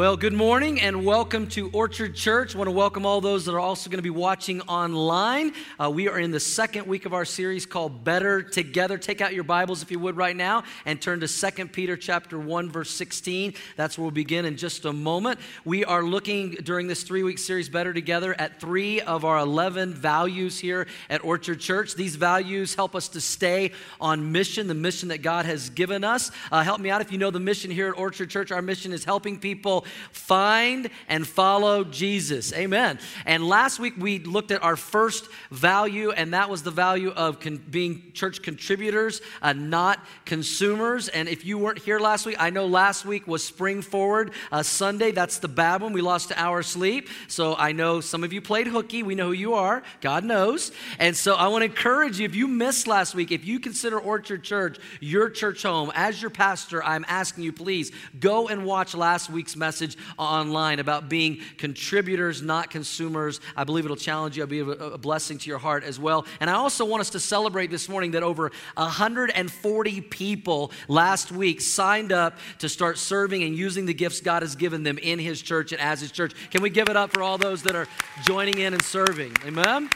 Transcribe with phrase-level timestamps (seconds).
[0.00, 2.54] Well, good morning and welcome to Orchard Church.
[2.54, 5.52] I want to welcome all those that are also going to be watching online.
[5.78, 8.96] Uh, we are in the second week of our series called Better Together.
[8.96, 12.38] Take out your Bibles if you would right now and turn to 2 Peter chapter
[12.38, 13.52] 1 verse 16.
[13.76, 15.38] That's where we'll begin in just a moment.
[15.66, 20.58] We are looking during this 3-week series Better Together at 3 of our 11 values
[20.58, 21.94] here at Orchard Church.
[21.94, 26.30] These values help us to stay on mission, the mission that God has given us.
[26.50, 28.50] Uh, help me out if you know the mission here at Orchard Church.
[28.50, 32.52] Our mission is helping people find and follow Jesus.
[32.52, 32.98] Amen.
[33.26, 37.40] And last week we looked at our first value, and that was the value of
[37.40, 41.08] con- being church contributors, uh, not consumers.
[41.08, 44.62] And if you weren't here last week, I know last week was Spring Forward uh,
[44.62, 45.10] Sunday.
[45.10, 45.92] That's the bad one.
[45.92, 47.08] We lost an hour sleep.
[47.28, 49.02] So I know some of you played hooky.
[49.02, 49.82] We know who you are.
[50.00, 50.72] God knows.
[50.98, 53.98] And so I want to encourage you if you missed last week, if you consider
[53.98, 58.94] Orchard Church your church home, as your pastor, I'm asking you, please go and watch
[58.94, 63.40] last week's message message online about being contributors, not consumers.
[63.56, 66.26] I believe it'll challenge you, it'll be a, blessing to your heart as well.
[66.40, 71.60] And I also want us to celebrate this morning that over 140 people last week
[71.62, 75.40] signed up to start serving and using the gifts God has given them in His
[75.40, 76.34] church and as His church.
[76.50, 77.86] Can we give it up for all those that are
[78.26, 79.32] joining in and serving?
[79.46, 79.88] Amen?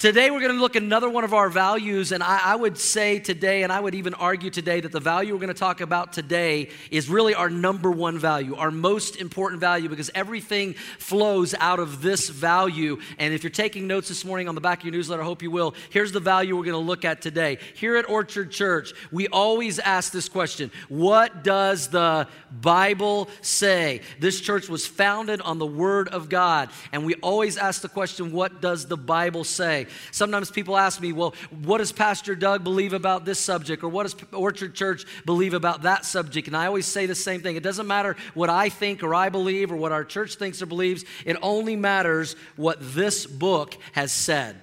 [0.00, 2.78] Today, we're going to look at another one of our values, and I, I, would
[2.78, 5.82] say today, and I would even argue today, that the value we're going to talk
[5.82, 11.54] about today is really our number one value, our most important value, because everything flows
[11.60, 12.98] out of this value.
[13.18, 15.42] And if you're taking notes this morning on the back of your newsletter, I hope
[15.42, 15.74] you will.
[15.90, 17.58] Here's the value we're going to look at today.
[17.74, 24.00] Here at Orchard Church, we always ask this question What does the Bible say?
[24.18, 28.32] This church was founded on the Word of God, and we always ask the question,
[28.32, 29.88] What does the Bible say?
[30.10, 33.82] Sometimes people ask me, well, what does Pastor Doug believe about this subject?
[33.82, 36.48] Or what does Orchard Church believe about that subject?
[36.48, 37.56] And I always say the same thing.
[37.56, 40.66] It doesn't matter what I think or I believe or what our church thinks or
[40.66, 44.56] believes, it only matters what this book has said.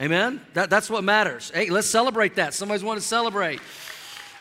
[0.00, 0.40] Amen?
[0.54, 1.50] That, that's what matters.
[1.50, 2.54] Hey, let's celebrate that.
[2.54, 3.60] Somebody's want to celebrate.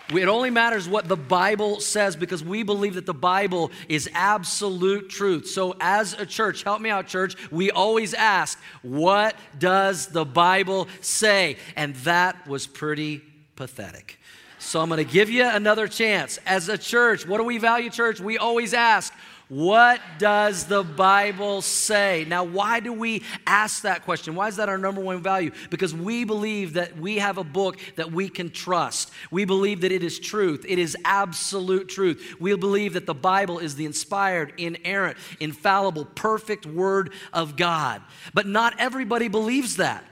[0.09, 5.09] It only matters what the Bible says because we believe that the Bible is absolute
[5.09, 5.47] truth.
[5.47, 10.87] So, as a church, help me out, church, we always ask, What does the Bible
[11.01, 11.57] say?
[11.75, 13.21] And that was pretty
[13.57, 14.17] pathetic.
[14.59, 16.39] So, I'm going to give you another chance.
[16.45, 18.21] As a church, what do we value, church?
[18.21, 19.13] We always ask,
[19.49, 22.25] what does the Bible say?
[22.27, 24.35] Now, why do we ask that question?
[24.35, 25.51] Why is that our number one value?
[25.69, 29.09] Because we believe that we have a book that we can trust.
[29.31, 32.35] We believe that it is truth, it is absolute truth.
[32.39, 38.01] We believe that the Bible is the inspired, inerrant, infallible, perfect Word of God.
[38.33, 40.03] But not everybody believes that.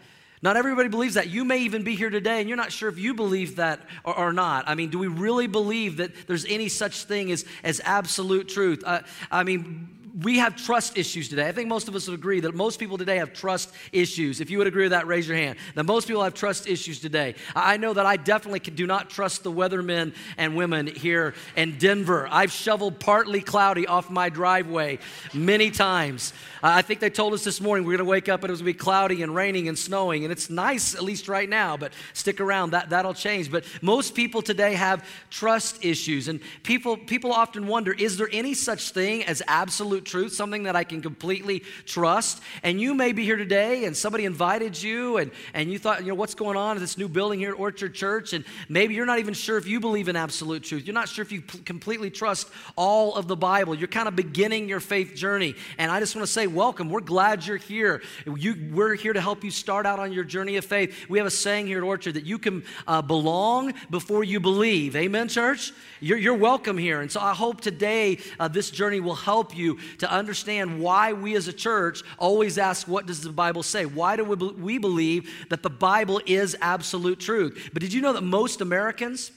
[0.46, 1.28] Not everybody believes that.
[1.28, 4.16] You may even be here today and you're not sure if you believe that or,
[4.16, 4.66] or not.
[4.68, 8.84] I mean, do we really believe that there's any such thing as, as absolute truth?
[8.86, 9.00] Uh,
[9.32, 11.48] I mean, we have trust issues today.
[11.48, 14.40] I think most of us would agree that most people today have trust issues.
[14.40, 15.58] If you would agree with that, raise your hand.
[15.76, 17.36] That most people have trust issues today.
[17.54, 22.30] I know that I definitely do not trust the weathermen and women here in Denver.
[22.32, 25.00] I've shoveled partly cloudy off my driveway
[25.34, 26.32] many times.
[26.64, 28.62] I think they told us this morning we're going to wake up and it was
[28.62, 31.78] going to be cloudy and raining and snowing, and it's nice at least right now.
[31.78, 33.52] But stick around; that that'll change.
[33.52, 38.54] But most people today have trust issues, and people people often wonder: Is there any
[38.54, 42.42] such thing as absolute truth, something that I can completely trust.
[42.64, 46.10] And you may be here today and somebody invited you and, and you thought, you
[46.10, 48.34] know, what's going on in this new building here at Orchard Church?
[48.34, 50.86] And maybe you're not even sure if you believe in absolute truth.
[50.86, 53.76] You're not sure if you p- completely trust all of the Bible.
[53.76, 55.56] You're kind of beginning your faith journey.
[55.78, 56.90] And I just want to say, welcome.
[56.90, 58.02] We're glad you're here.
[58.26, 61.10] You, we're here to help you start out on your journey of faith.
[61.10, 64.96] We have a saying here at Orchard that you can uh, belong before you believe.
[64.96, 65.74] Amen, church?
[66.00, 67.02] You're, you're welcome here.
[67.02, 71.36] And so I hope today uh, this journey will help you to understand why we
[71.36, 73.86] as a church always ask, What does the Bible say?
[73.86, 77.70] Why do we believe that the Bible is absolute truth?
[77.74, 79.32] But did you know that most Americans,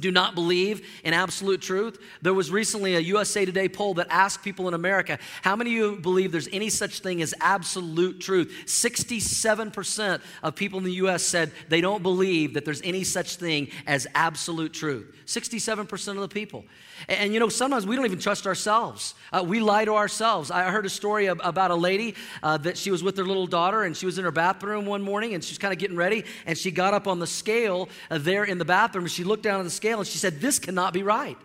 [0.00, 1.98] do not believe in absolute truth.
[2.22, 5.76] There was recently a USA Today poll that asked people in America, how many of
[5.76, 8.52] you believe there's any such thing as absolute truth?
[8.66, 13.68] 67% of people in the US said they don't believe that there's any such thing
[13.86, 15.14] as absolute truth.
[15.26, 16.64] 67% of the people.
[17.08, 19.14] And, and you know, sometimes we don't even trust ourselves.
[19.32, 20.50] Uh, we lie to ourselves.
[20.50, 23.82] I heard a story about a lady uh, that she was with her little daughter
[23.82, 26.56] and she was in her bathroom one morning and she's kind of getting ready and
[26.56, 29.60] she got up on the scale uh, there in the bathroom and she looked down
[29.60, 31.36] at the scale and she said, This cannot be right.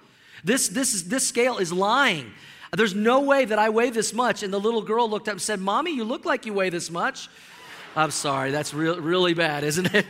[0.43, 2.31] This, this, is, this scale is lying.
[2.71, 4.43] There's no way that I weigh this much.
[4.43, 6.91] And the little girl looked up and said, Mommy, you look like you weigh this
[6.91, 7.29] much.
[7.95, 10.05] I'm sorry, that's real, really bad, isn't it?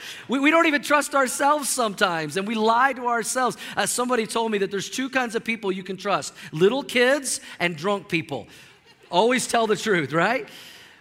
[0.28, 3.56] we, we don't even trust ourselves sometimes, and we lie to ourselves.
[3.74, 7.40] Uh, somebody told me that there's two kinds of people you can trust little kids
[7.58, 8.46] and drunk people.
[9.10, 10.48] Always tell the truth, right?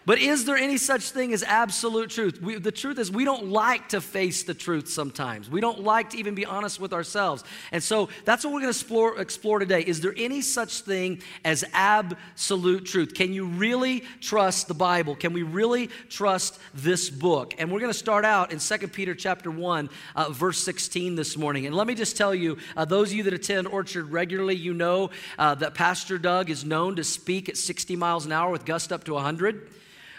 [0.05, 2.41] But is there any such thing as absolute truth?
[2.41, 5.49] We, the truth is, we don't like to face the truth sometimes.
[5.49, 7.43] We don't like to even be honest with ourselves.
[7.71, 9.81] And so that's what we're going to explore, explore today.
[9.81, 13.13] Is there any such thing as absolute truth?
[13.13, 15.15] Can you really trust the Bible?
[15.15, 17.53] Can we really trust this book?
[17.57, 21.37] And we're going to start out in 2 Peter chapter 1, uh, verse 16 this
[21.37, 21.65] morning.
[21.65, 24.73] And let me just tell you, uh, those of you that attend Orchard regularly, you
[24.73, 28.65] know uh, that Pastor Doug is known to speak at 60 miles an hour with
[28.65, 29.69] gust up to 100.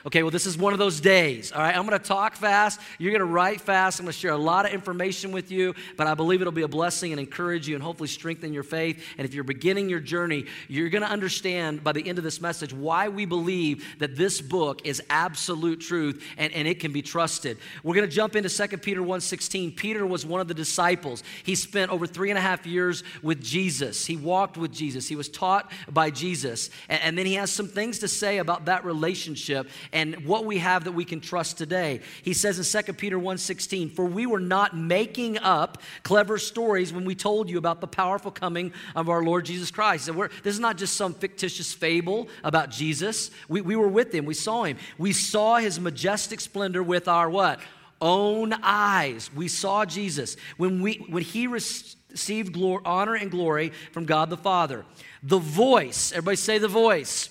[0.06, 1.52] Okay, well, this is one of those days.
[1.52, 2.80] All right, I'm going to talk fast.
[2.98, 4.00] You're going to write fast.
[4.00, 6.62] I'm going to share a lot of information with you, but I believe it'll be
[6.62, 9.04] a blessing and encourage you and hopefully strengthen your faith.
[9.18, 12.40] And if you're beginning your journey, you're going to understand by the end of this
[12.40, 17.02] message why we believe that this book is absolute truth and, and it can be
[17.02, 17.58] trusted.
[17.82, 19.76] We're going to jump into 2 Peter 1.16.
[19.76, 21.22] Peter was one of the disciples.
[21.44, 24.06] He spent over three and a half years with Jesus.
[24.06, 25.08] He walked with Jesus.
[25.08, 26.70] He was taught by Jesus.
[26.88, 30.58] and, and then he has some things to say about that relationship and what we
[30.58, 32.00] have that we can trust today.
[32.22, 37.04] He says in 2 Peter 1:16, "For we were not making up clever stories when
[37.04, 40.08] we told you about the powerful coming of our Lord Jesus Christ."
[40.42, 43.30] This is not just some fictitious fable about Jesus.
[43.48, 44.24] We, we were with him.
[44.24, 44.76] We saw him.
[44.98, 47.60] We saw his majestic splendor with our what?
[48.00, 49.30] Own eyes.
[49.34, 54.36] We saw Jesus when we when he received glory, honor and glory from God the
[54.36, 54.84] Father.
[55.22, 57.28] The voice, everybody say the voice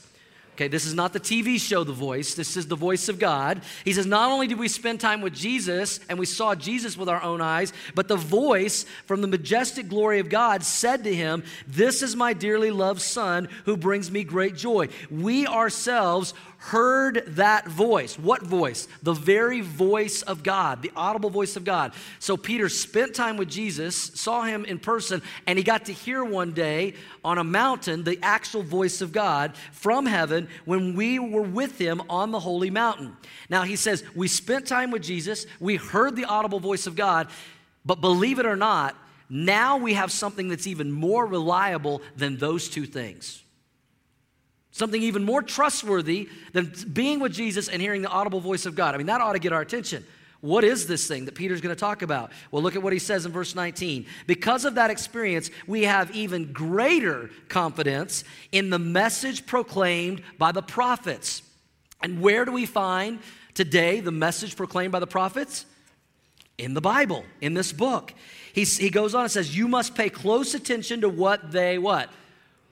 [0.59, 2.33] Okay, this is not the TV show The Voice.
[2.33, 3.61] This is the voice of God.
[3.85, 7.07] He says, Not only did we spend time with Jesus and we saw Jesus with
[7.07, 11.45] our own eyes, but the voice from the majestic glory of God said to him,
[11.65, 14.89] This is my dearly loved Son who brings me great joy.
[15.09, 18.19] We ourselves heard that voice.
[18.19, 18.87] What voice?
[19.01, 21.93] The very voice of God, the audible voice of God.
[22.19, 26.23] So Peter spent time with Jesus, saw him in person, and he got to hear
[26.23, 31.41] one day on a mountain the actual voice of God from heaven when we were
[31.41, 33.15] with him on the holy mountain.
[33.49, 37.29] Now he says, We spent time with Jesus, we heard the audible voice of God,
[37.85, 38.97] but believe it or not,
[39.29, 43.43] now we have something that's even more reliable than those two things.
[44.71, 48.93] Something even more trustworthy than being with Jesus and hearing the audible voice of God.
[48.93, 50.05] I mean, that ought to get our attention.
[50.41, 52.31] What is this thing that Peter's going to talk about?
[52.49, 54.05] Well, look at what he says in verse 19.
[54.25, 60.61] Because of that experience, we have even greater confidence in the message proclaimed by the
[60.61, 61.41] prophets.
[62.01, 63.19] And where do we find
[63.53, 65.65] today the message proclaimed by the prophets?
[66.57, 68.13] In the Bible, in this book.
[68.53, 72.09] He, he goes on and says, You must pay close attention to what they what?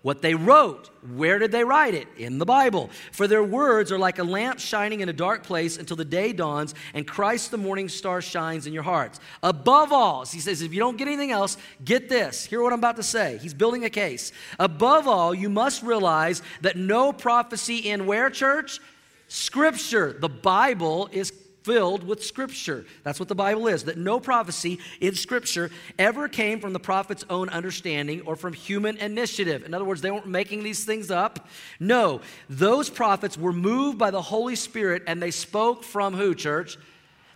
[0.01, 0.89] What they wrote.
[1.15, 2.07] Where did they write it?
[2.17, 2.89] In the Bible.
[3.11, 6.33] For their words are like a lamp shining in a dark place until the day
[6.33, 9.19] dawns and Christ the morning star shines in your hearts.
[9.41, 12.45] Above all, he says, if you don't get anything else, get this.
[12.45, 13.37] Hear what I'm about to say.
[13.41, 14.31] He's building a case.
[14.59, 18.79] Above all, you must realize that no prophecy in where, church?
[19.27, 20.15] Scripture.
[20.19, 21.31] The Bible is
[21.67, 22.85] filled with Scripture.
[23.03, 23.83] That's what the Bible is.
[23.83, 25.69] That no prophecy in Scripture
[25.99, 29.65] ever came from the prophet's own understanding or from human initiative.
[29.65, 31.49] In other words, they weren't making these things up.
[31.77, 36.77] No, those prophets were moved by the Holy Spirit and they spoke from who, church?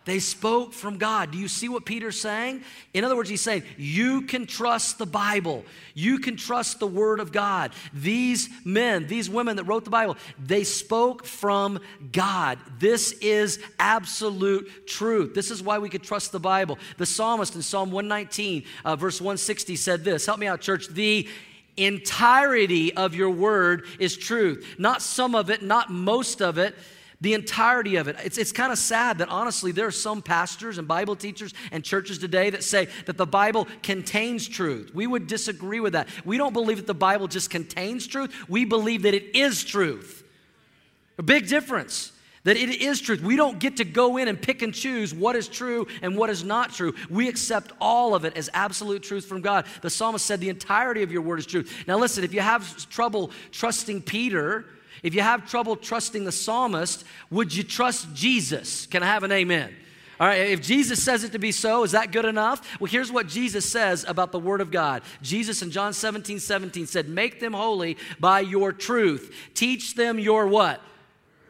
[0.03, 1.31] They spoke from God.
[1.31, 2.63] Do you see what Peter's saying?
[2.93, 5.63] In other words, he's saying, you can trust the Bible.
[5.93, 7.71] You can trust the Word of God.
[7.93, 11.79] These men, these women that wrote the Bible, they spoke from
[12.11, 12.57] God.
[12.79, 15.35] This is absolute truth.
[15.35, 16.79] This is why we could trust the Bible.
[16.97, 20.87] The psalmist in Psalm 119, uh, verse 160, said this Help me out, church.
[20.87, 21.27] The
[21.77, 24.75] entirety of your word is truth.
[24.79, 26.75] Not some of it, not most of it
[27.21, 28.17] the entirety of it.
[28.23, 31.83] It's, it's kind of sad that honestly, there are some pastors and Bible teachers and
[31.83, 34.91] churches today that say that the Bible contains truth.
[34.93, 36.09] We would disagree with that.
[36.25, 40.23] We don't believe that the Bible just contains truth, we believe that it is truth.
[41.17, 42.11] A big difference.
[42.43, 43.21] That it is truth.
[43.21, 46.31] We don't get to go in and pick and choose what is true and what
[46.31, 46.95] is not true.
[47.07, 49.67] We accept all of it as absolute truth from God.
[49.83, 51.83] The psalmist said, The entirety of your word is truth.
[51.85, 54.65] Now, listen, if you have trouble trusting Peter,
[55.03, 58.85] if you have trouble trusting the psalmist, would you trust Jesus?
[58.85, 59.75] Can I have an amen?
[60.19, 62.79] All right, if Jesus says it to be so, is that good enough?
[62.79, 65.01] Well, here's what Jesus says about the Word of God.
[65.23, 69.35] Jesus in John 17, 17 said, Make them holy by your truth.
[69.55, 70.79] Teach them your what?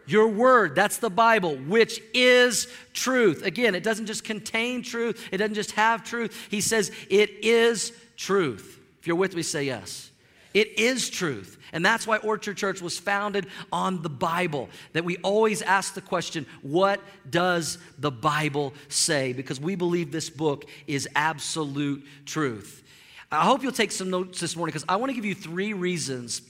[0.07, 3.45] Your word, that's the Bible, which is truth.
[3.45, 6.47] Again, it doesn't just contain truth, it doesn't just have truth.
[6.49, 8.79] He says it is truth.
[8.99, 10.10] If you're with me, say yes.
[10.53, 11.57] It is truth.
[11.73, 14.69] And that's why Orchard Church was founded on the Bible.
[14.93, 19.33] That we always ask the question, what does the Bible say?
[19.33, 22.83] Because we believe this book is absolute truth.
[23.31, 25.71] I hope you'll take some notes this morning because I want to give you three
[25.73, 26.41] reasons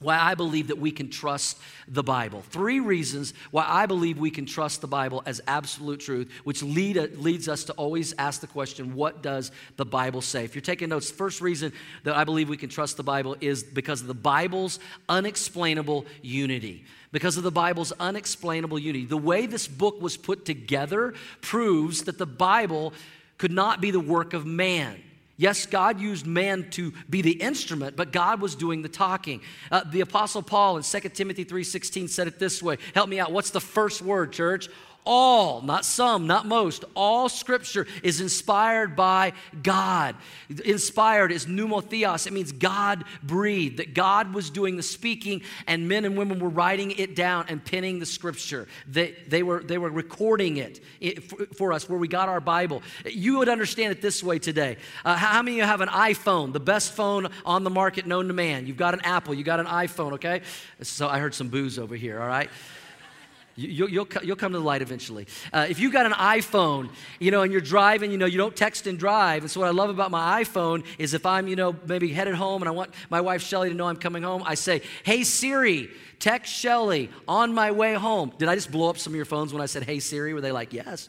[0.00, 1.58] why I believe that we can trust
[1.88, 2.42] the Bible.
[2.50, 6.96] Three reasons why I believe we can trust the Bible as absolute truth, which lead,
[7.18, 10.44] leads us to always ask the question, what does the Bible say?
[10.44, 11.72] If you're taking notes, first reason
[12.02, 16.84] that I believe we can trust the Bible is because of the Bible's unexplainable unity.
[17.12, 19.06] Because of the Bible's unexplainable unity.
[19.06, 22.92] The way this book was put together proves that the Bible
[23.38, 25.00] could not be the work of man.
[25.36, 29.40] Yes, God used man to be the instrument, but God was doing the talking.
[29.70, 32.78] Uh, the apostle Paul in 2 Timothy 3:16 said it this way.
[32.94, 33.32] Help me out.
[33.32, 34.68] What's the first word, church?
[35.06, 40.16] All, not some, not most, all scripture is inspired by God.
[40.64, 42.26] Inspired is pneumotheos.
[42.26, 46.48] It means God breathed, that God was doing the speaking and men and women were
[46.48, 48.66] writing it down and penning the scripture.
[48.88, 50.80] They, they, were, they were recording it,
[51.54, 52.82] for, us where we got our Bible.
[53.04, 54.78] You would understand it this way today.
[55.04, 58.28] Uh, how many of you have an iPhone, the best phone on the market known
[58.28, 58.66] to man?
[58.66, 60.40] You've got an Apple, you got an iPhone, okay?
[60.80, 62.48] So I heard some boos over here, all right?
[63.56, 65.26] You, will you'll, you'll come to the light eventually.
[65.52, 68.56] Uh, if you've got an iPhone, you know, and you're driving, you know, you don't
[68.56, 69.42] text and drive.
[69.42, 72.34] And so what I love about my iPhone is if I'm, you know, maybe headed
[72.34, 75.22] home and I want my wife Shelly to know I'm coming home, I say, "Hey
[75.22, 79.24] Siri, text Shelly on my way home." Did I just blow up some of your
[79.24, 80.34] phones when I said, "Hey Siri"?
[80.34, 81.08] Were they like, "Yes"?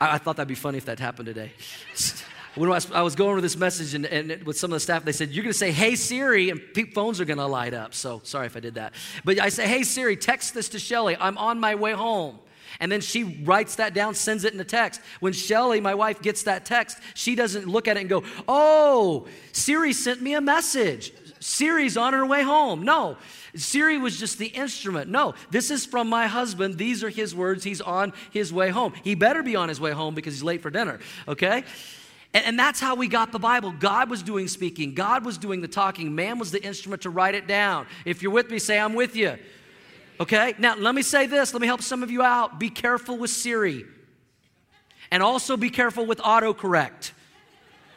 [0.00, 1.52] I, I thought that'd be funny if that happened today.
[2.56, 5.12] when I was going over this message and, and, with some of the staff, they
[5.12, 6.60] said, You're going to say, Hey Siri, and
[6.94, 7.94] phones are going to light up.
[7.94, 8.94] So sorry if I did that.
[9.24, 11.16] But I say, Hey Siri, text this to Shelly.
[11.18, 12.38] I'm on my way home.
[12.80, 15.00] And then she writes that down, sends it in a text.
[15.20, 19.26] When Shelly, my wife, gets that text, she doesn't look at it and go, Oh,
[19.52, 21.12] Siri sent me a message.
[21.40, 22.82] Siri's on her way home.
[22.82, 23.18] No,
[23.54, 25.10] Siri was just the instrument.
[25.10, 26.78] No, this is from my husband.
[26.78, 27.62] These are his words.
[27.64, 28.94] He's on his way home.
[29.04, 30.98] He better be on his way home because he's late for dinner,
[31.28, 31.64] okay?
[32.36, 33.72] And, and that's how we got the Bible.
[33.72, 37.34] God was doing speaking, God was doing the talking, man was the instrument to write
[37.34, 37.86] it down.
[38.04, 39.38] If you're with me, say, I'm with you.
[40.20, 40.52] Okay?
[40.58, 41.54] Now, let me say this.
[41.54, 42.60] Let me help some of you out.
[42.60, 43.86] Be careful with Siri.
[45.10, 47.12] And also be careful with autocorrect.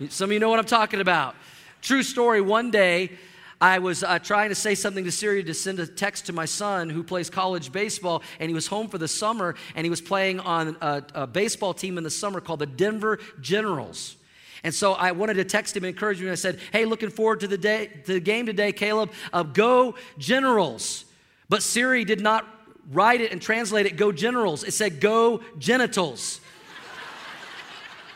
[0.07, 1.35] Some of you know what I'm talking about.
[1.81, 2.39] True story.
[2.39, 3.11] One day,
[3.59, 6.45] I was uh, trying to say something to Siri to send a text to my
[6.45, 9.99] son who plays college baseball, and he was home for the summer, and he was
[9.99, 14.15] playing on a, a baseball team in the summer called the Denver Generals.
[14.63, 16.31] And so I wanted to text him and encourage him.
[16.31, 19.11] I said, Hey, looking forward to the, day, to the game today, Caleb.
[19.53, 21.05] Go Generals.
[21.47, 22.45] But Siri did not
[22.91, 24.63] write it and translate it, Go Generals.
[24.63, 26.41] It said, Go Genitals.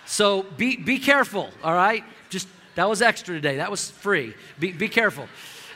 [0.05, 2.03] so be, be careful, all right?
[2.29, 3.57] Just that was extra today.
[3.57, 4.33] That was free.
[4.59, 5.27] Be, be careful.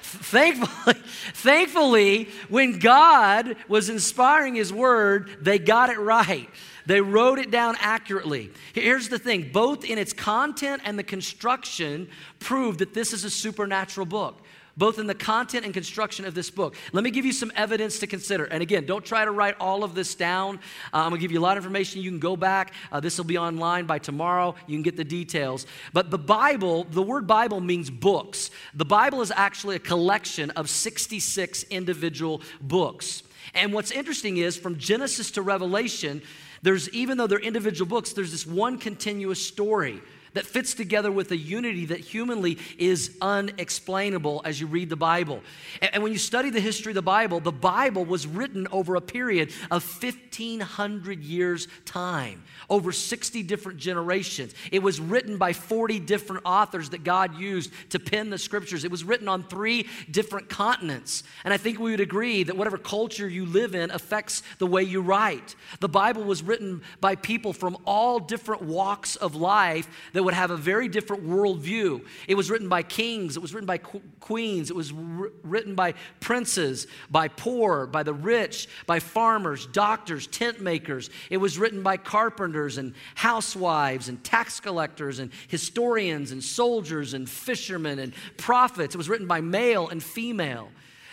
[0.01, 0.93] Thankfully,
[1.33, 6.50] thankfully, when God was inspiring His Word, they got it right.
[6.88, 8.50] They wrote it down accurately.
[8.74, 13.29] Here's the thing both in its content and the construction prove that this is a
[13.29, 14.41] supernatural book
[14.77, 16.75] both in the content and construction of this book.
[16.94, 18.46] Let me give you some evidence to consider.
[18.46, 20.58] And again, don't try to write all of this down.
[20.94, 22.01] Uh, I'm to give you a lot of information.
[22.01, 22.74] You can go back.
[22.91, 24.53] Uh, this will be online by tomorrow.
[24.67, 25.65] You can get the details.
[25.94, 28.51] But the Bible, the word Bible means books.
[28.75, 33.24] The Bible is actually a collection of 66 individual books.
[33.56, 36.22] And what's interesting is from Genesis to Revelation,
[36.61, 40.01] there's, even though they're individual books, there's this one continuous story
[40.34, 45.41] that fits together with a unity that humanly is unexplainable as you read the Bible.
[45.81, 49.01] And, when you study the history of the Bible, the Bible was written over a
[49.01, 54.53] period of 1,500 years' time, over 60 different generations.
[54.72, 58.84] It was written by 40 different authors that God used to pen the scriptures.
[58.84, 61.24] It was written on three different continents.
[61.43, 64.84] And I think we would agree that whatever culture you live in affects the way
[64.84, 65.55] you write.
[65.79, 70.51] The Bible was written by people from all different walks of life that would have
[70.51, 72.05] a very different worldview.
[72.27, 76.86] It was written by kings, it was written by queens, it was written by princes,
[77.10, 81.10] by poor, by the rich, by farmers, doctors, tent makers.
[81.29, 87.29] It was written by carpenters and housewives and tax collectors and historians and soldiers and
[87.29, 88.96] fishermen and prophets.
[88.96, 90.67] It was written by male and female.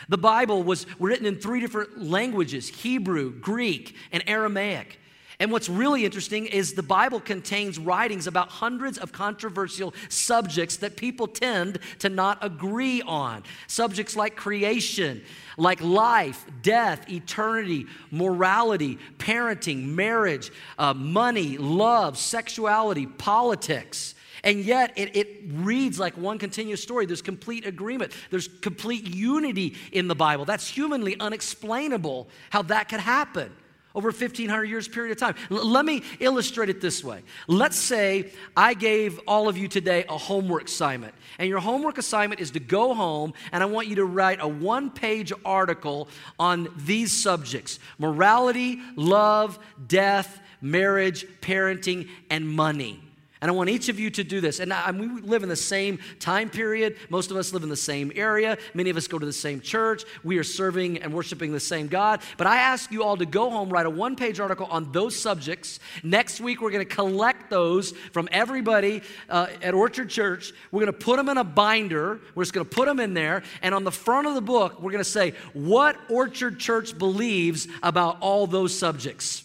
[0.08, 4.98] The Bible was written in three different languages Hebrew, Greek, and Aramaic.
[5.40, 10.96] And what's really interesting is the Bible contains writings about hundreds of controversial subjects that
[10.96, 13.42] people tend to not agree on.
[13.66, 15.22] Subjects like creation,
[15.56, 24.14] like life, death, eternity, morality, parenting, marriage, uh, money, love, sexuality, politics.
[24.44, 27.06] And yet, it, it, reads like one continuous story.
[27.06, 30.44] There's complete agreement, there's complete unity in the Bible.
[30.44, 33.50] That's humanly unexplainable how that could happen
[33.94, 35.34] over a 1500 years period of time.
[35.50, 37.22] L- let me illustrate it this way.
[37.46, 42.40] Let's say I gave all of you today a homework assignment, and your homework assignment
[42.40, 46.08] is to go home and I want you to write a one page article
[46.38, 53.03] on these subjects morality, love, death, marriage, parenting, and money.
[53.44, 54.58] And I want each of you to do this.
[54.58, 56.96] And I, we live in the same time period.
[57.10, 58.56] Most of us live in the same area.
[58.72, 60.04] Many of us go to the same church.
[60.22, 62.22] We are serving and worshiping the same God.
[62.38, 65.14] But I ask you all to go home, write a one page article on those
[65.14, 65.78] subjects.
[66.02, 70.54] Next week, we're going to collect those from everybody uh, at Orchard Church.
[70.72, 72.20] We're going to put them in a binder.
[72.34, 73.42] We're just going to put them in there.
[73.60, 77.68] And on the front of the book, we're going to say what Orchard Church believes
[77.82, 79.44] about all those subjects.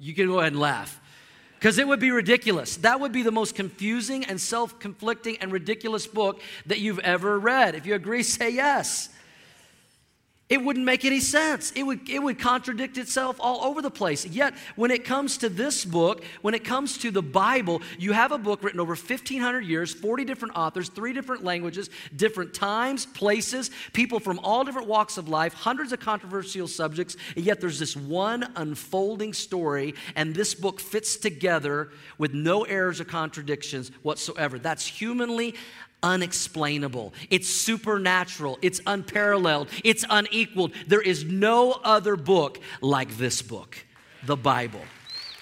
[0.00, 0.98] You can go ahead and laugh
[1.62, 2.78] because it would be ridiculous.
[2.78, 7.38] That would be the most confusing and self conflicting and ridiculous book that you've ever
[7.38, 7.76] read.
[7.76, 9.10] If you agree, say yes.
[10.52, 11.70] It wouldn't make any sense.
[11.70, 14.26] It would, it would contradict itself all over the place.
[14.26, 18.32] Yet, when it comes to this book, when it comes to the Bible, you have
[18.32, 23.70] a book written over 1,500 years, 40 different authors, three different languages, different times, places,
[23.94, 27.96] people from all different walks of life, hundreds of controversial subjects, and yet there's this
[27.96, 34.58] one unfolding story, and this book fits together with no errors or contradictions whatsoever.
[34.58, 35.54] That's humanly
[36.02, 37.14] unexplainable.
[37.30, 38.58] It's supernatural.
[38.62, 39.68] It's unparalleled.
[39.84, 40.72] It's unequaled.
[40.86, 43.76] There is no other book like this book,
[44.24, 44.82] the Bible.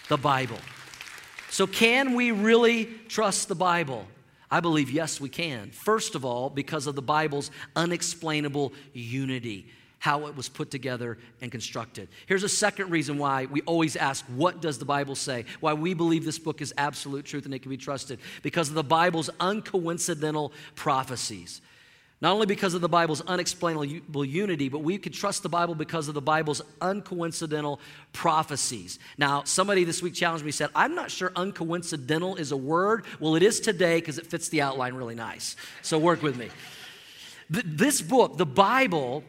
[0.08, 0.58] The Bible.
[1.50, 4.06] So, can we really trust the Bible?
[4.50, 5.70] I believe yes, we can.
[5.70, 9.68] First of all, because of the Bible's unexplainable unity
[10.00, 12.08] how it was put together and constructed.
[12.26, 15.44] Here's a second reason why we always ask, What does the Bible say?
[15.60, 18.18] Why we believe this book is absolute truth and it can be trusted.
[18.42, 21.60] Because of the Bible's uncoincidental prophecies.
[22.22, 26.06] Not only because of the Bible's unexplainable unity, but we can trust the Bible because
[26.08, 27.78] of the Bible's uncoincidental
[28.12, 28.98] prophecies.
[29.16, 33.06] Now, somebody this week challenged me, said, I'm not sure uncoincidental is a word.
[33.20, 35.56] Well, it is today because it fits the outline really nice.
[35.80, 36.50] So work with me.
[37.48, 39.24] This book, the Bible,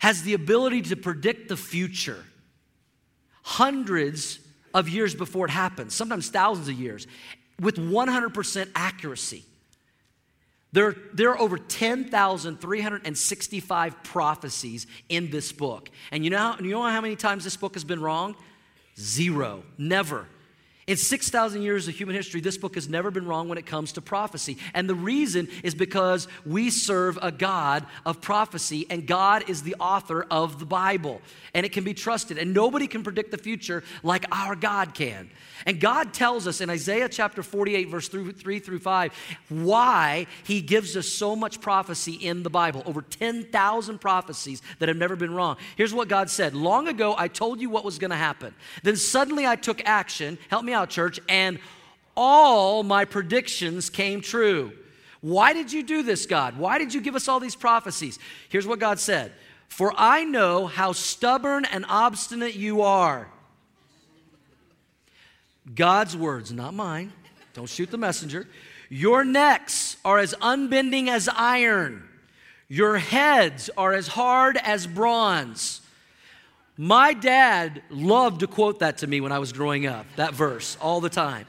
[0.00, 2.24] has the ability to predict the future
[3.42, 4.40] hundreds
[4.74, 7.06] of years before it happens, sometimes thousands of years,
[7.60, 9.44] with 100% accuracy.
[10.72, 15.90] There, there are over 10,365 prophecies in this book.
[16.12, 18.36] And you know, you know how many times this book has been wrong?
[18.98, 19.62] Zero.
[19.78, 20.26] Never.
[20.90, 23.92] In 6,000 years of human history, this book has never been wrong when it comes
[23.92, 24.58] to prophecy.
[24.74, 29.76] And the reason is because we serve a God of prophecy, and God is the
[29.78, 31.22] author of the Bible.
[31.54, 32.38] And it can be trusted.
[32.38, 35.30] And nobody can predict the future like our God can.
[35.66, 39.12] And God tells us in Isaiah chapter 48, verse 3 through 5,
[39.48, 44.96] why He gives us so much prophecy in the Bible over 10,000 prophecies that have
[44.96, 45.56] never been wrong.
[45.76, 48.54] Here's what God said Long ago, I told you what was going to happen.
[48.82, 50.38] Then suddenly I took action.
[50.48, 51.20] Help me out, church.
[51.28, 51.58] And
[52.16, 54.72] all my predictions came true.
[55.20, 56.56] Why did you do this, God?
[56.56, 58.18] Why did you give us all these prophecies?
[58.48, 59.32] Here's what God said
[59.68, 63.28] For I know how stubborn and obstinate you are.
[65.74, 67.12] God's words, not mine.
[67.52, 68.48] Don't shoot the messenger.
[68.88, 72.08] Your necks are as unbending as iron,
[72.68, 75.80] your heads are as hard as bronze.
[76.82, 80.78] My dad loved to quote that to me when I was growing up, that verse,
[80.80, 81.44] all the time.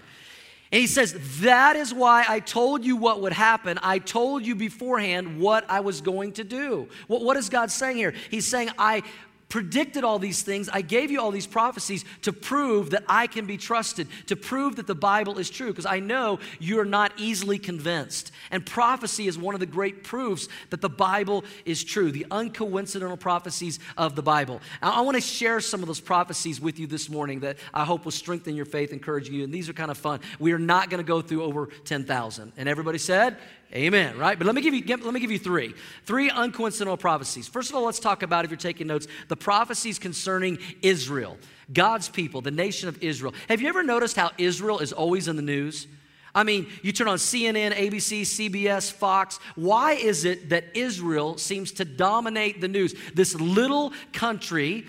[0.73, 3.79] And he says, That is why I told you what would happen.
[3.81, 6.89] I told you beforehand what I was going to do.
[7.07, 8.13] What, is God saying here?
[8.29, 9.03] He's saying, I
[9.51, 10.69] predicted all these things.
[10.69, 14.77] I gave you all these prophecies to prove that I can be trusted, to prove
[14.77, 18.31] that the Bible is true, because I know you're not easily convinced.
[18.49, 23.19] And prophecy is one of the great proofs that the Bible is true, the uncoincidental
[23.19, 24.61] prophecies of the Bible.
[24.81, 27.83] I, I want to share some of those prophecies with you this morning that I
[27.83, 29.43] hope will strengthen your faith, encourage you.
[29.43, 30.21] And these are kind of fun.
[30.39, 32.53] We are not going to go through over 10,000.
[32.55, 33.37] And everybody said,
[33.73, 34.37] Amen, right?
[34.37, 35.73] But let me give you let me give you three.
[36.05, 37.47] Three uncoincidental prophecies.
[37.47, 41.37] First of all, let's talk about if you're taking notes, the prophecies concerning Israel,
[41.71, 43.33] God's people, the nation of Israel.
[43.47, 45.87] Have you ever noticed how Israel is always in the news?
[46.33, 49.39] I mean, you turn on CNN, ABC, CBS, Fox.
[49.55, 52.93] Why is it that Israel seems to dominate the news?
[53.13, 54.85] This little country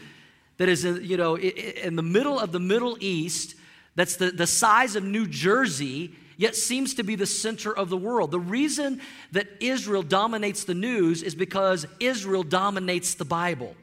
[0.59, 3.57] that is, in, you know, in the middle of the Middle East,
[3.97, 7.97] that's the, the size of New Jersey, yet seems to be the center of the
[7.97, 8.31] world.
[8.31, 9.01] The reason
[9.33, 13.75] that Israel dominates the news is because Israel dominates the Bible.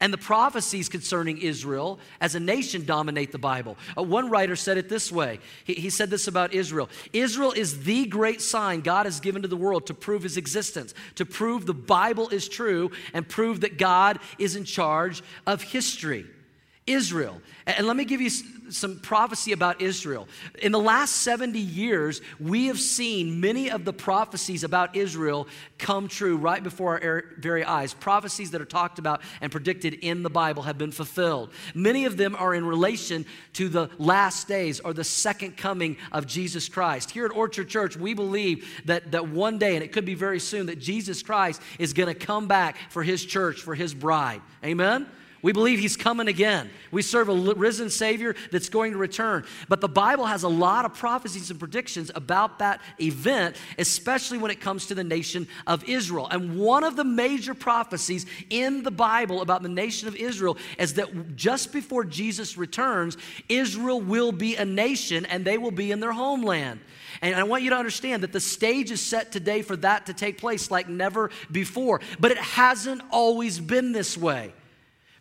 [0.00, 3.78] And the prophecies concerning Israel as a nation dominate the Bible.
[3.96, 7.84] Uh, one writer said it this way he, he said this about Israel Israel is
[7.84, 11.64] the great sign God has given to the world to prove his existence, to prove
[11.64, 16.26] the Bible is true, and prove that God is in charge of history.
[16.86, 17.40] Israel.
[17.66, 18.30] And let me give you
[18.70, 20.28] some prophecy about Israel.
[20.60, 25.46] In the last 70 years, we have seen many of the prophecies about Israel
[25.78, 27.94] come true right before our er-, very eyes.
[27.94, 31.50] Prophecies that are talked about and predicted in the Bible have been fulfilled.
[31.74, 36.26] Many of them are in relation to the last days or the second coming of
[36.26, 37.10] Jesus Christ.
[37.10, 40.40] Here at Orchard Church, we believe that, that one day, and it could be very
[40.40, 44.40] soon, that Jesus Christ is going to come back for his church, for his bride.
[44.64, 45.06] Amen?
[45.46, 46.70] We believe he's coming again.
[46.90, 49.44] We serve a risen Savior that's going to return.
[49.68, 54.50] But the Bible has a lot of prophecies and predictions about that event, especially when
[54.50, 56.26] it comes to the nation of Israel.
[56.26, 60.94] And one of the major prophecies in the Bible about the nation of Israel is
[60.94, 63.16] that just before Jesus returns,
[63.48, 66.80] Israel will be a nation and they will be in their homeland.
[67.22, 70.12] And I want you to understand that the stage is set today for that to
[70.12, 72.00] take place like never before.
[72.18, 74.52] But it hasn't always been this way.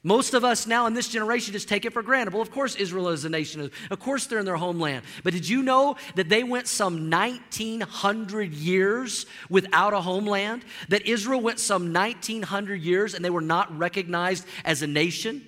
[0.05, 2.31] Most of us now in this generation just take it for granted.
[2.31, 3.71] Well, of course, Israel is a nation.
[3.89, 5.03] Of course, they're in their homeland.
[5.23, 10.63] But did you know that they went some 1,900 years without a homeland?
[10.89, 15.41] That Israel went some 1,900 years and they were not recognized as a nation?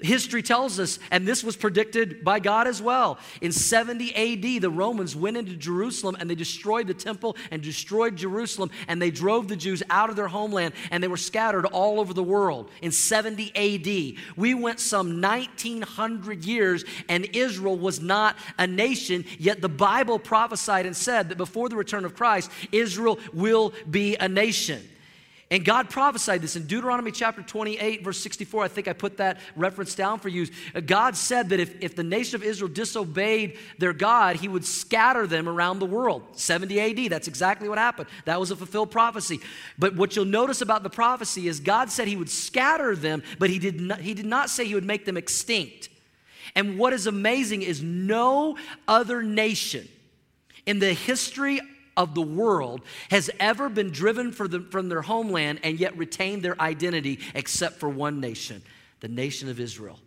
[0.00, 3.16] History tells us, and this was predicted by God as well.
[3.40, 8.16] In 70 AD, the Romans went into Jerusalem and they destroyed the temple and destroyed
[8.16, 12.00] Jerusalem, and they drove the Jews out of their homeland, and they were scattered all
[12.00, 12.70] over the world.
[12.82, 19.60] In 70 AD, we went some 1900 years, and Israel was not a nation, yet
[19.60, 24.28] the Bible prophesied and said that before the return of Christ, Israel will be a
[24.28, 24.88] nation.
[25.50, 28.64] And God prophesied this in Deuteronomy chapter 28, verse 64.
[28.64, 30.46] I think I put that reference down for you.
[30.86, 35.26] God said that if, if the nation of Israel disobeyed their God, he would scatter
[35.26, 36.22] them around the world.
[36.32, 38.08] 70 AD, that's exactly what happened.
[38.24, 39.38] That was a fulfilled prophecy.
[39.78, 43.50] But what you'll notice about the prophecy is God said he would scatter them, but
[43.50, 45.90] he did not, he did not say he would make them extinct.
[46.54, 48.56] And what is amazing is no
[48.88, 49.88] other nation
[50.66, 51.60] in the history
[51.96, 57.20] of the world has ever been driven from their homeland and yet retained their identity
[57.34, 58.62] except for one nation,
[59.00, 59.98] the nation of Israel.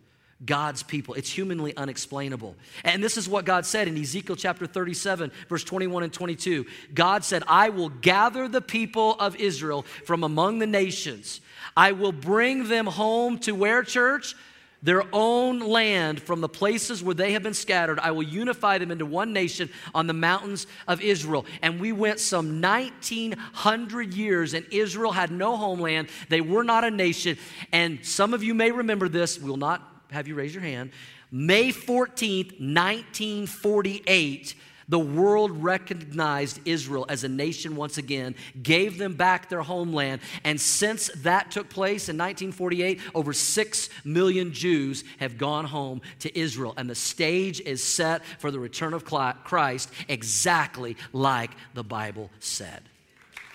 [0.44, 1.14] God's people.
[1.14, 2.54] It's humanly unexplainable.
[2.84, 6.64] And this is what God said in Ezekiel chapter 37, verse 21 and 22.
[6.94, 11.40] God said, I will gather the people of Israel from among the nations.
[11.76, 14.36] I will bring them home to where, church?
[14.82, 17.98] Their own land from the places where they have been scattered.
[17.98, 21.46] I will unify them into one nation on the mountains of Israel.
[21.62, 26.08] And we went some 1900 years, and Israel had no homeland.
[26.28, 27.38] They were not a nation.
[27.72, 29.38] And some of you may remember this.
[29.38, 30.92] We'll not have you raise your hand.
[31.30, 34.54] May 14th, 1948
[34.88, 40.60] the world recognized Israel as a nation once again, gave them back their homeland, and
[40.60, 46.74] since that took place in 1948, over 6 million Jews have gone home to Israel.
[46.76, 52.82] And the stage is set for the return of Christ exactly like the Bible said.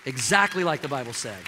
[0.06, 1.38] Exactly like the Bible said.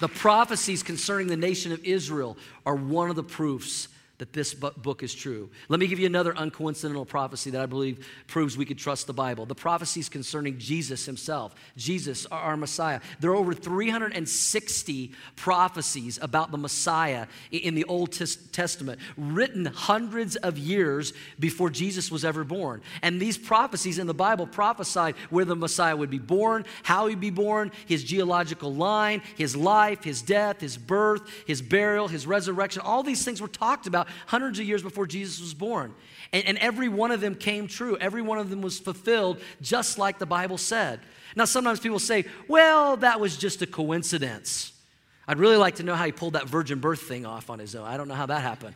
[0.00, 5.02] The prophecies concerning the nation of Israel are one of the proofs that this book
[5.02, 5.50] is true.
[5.68, 9.12] Let me give you another uncoincidental prophecy that I believe proves we could trust the
[9.12, 9.44] Bible.
[9.44, 13.00] The prophecies concerning Jesus himself, Jesus, our Messiah.
[13.20, 20.56] There are over 360 prophecies about the Messiah in the Old Testament, written hundreds of
[20.56, 22.80] years before Jesus was ever born.
[23.02, 27.20] And these prophecies in the Bible prophesied where the Messiah would be born, how he'd
[27.20, 32.80] be born, his geological line, his life, his death, his birth, his burial, his resurrection.
[32.82, 35.94] All these things were talked about hundreds of years before Jesus was born.
[36.32, 37.96] And, and every one of them came true.
[37.98, 41.00] Every one of them was fulfilled just like the Bible said.
[41.34, 44.72] Now, sometimes people say, well, that was just a coincidence.
[45.28, 47.74] I'd really like to know how he pulled that virgin birth thing off on his
[47.74, 47.86] own.
[47.86, 48.74] I don't know how that happened.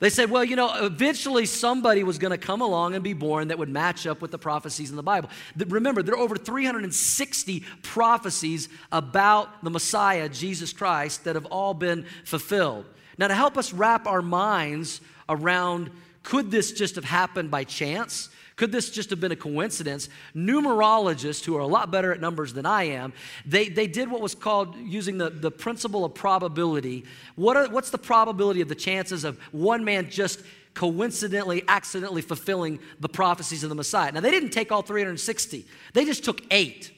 [0.00, 3.48] They said, well, you know, eventually somebody was going to come along and be born
[3.48, 5.28] that would match up with the prophecies in the Bible.
[5.56, 12.06] Remember, there are over 360 prophecies about the Messiah, Jesus Christ, that have all been
[12.24, 12.86] fulfilled.
[13.18, 15.90] Now, to help us wrap our minds around
[16.22, 18.28] could this just have happened by chance?
[18.56, 20.10] Could this just have been a coincidence?
[20.36, 23.14] Numerologists, who are a lot better at numbers than I am,
[23.46, 27.06] they, they did what was called using the, the principle of probability.
[27.36, 30.42] What are, what's the probability of the chances of one man just
[30.74, 34.12] coincidentally, accidentally fulfilling the prophecies of the Messiah?
[34.12, 36.92] Now, they didn't take all 360, they just took eight.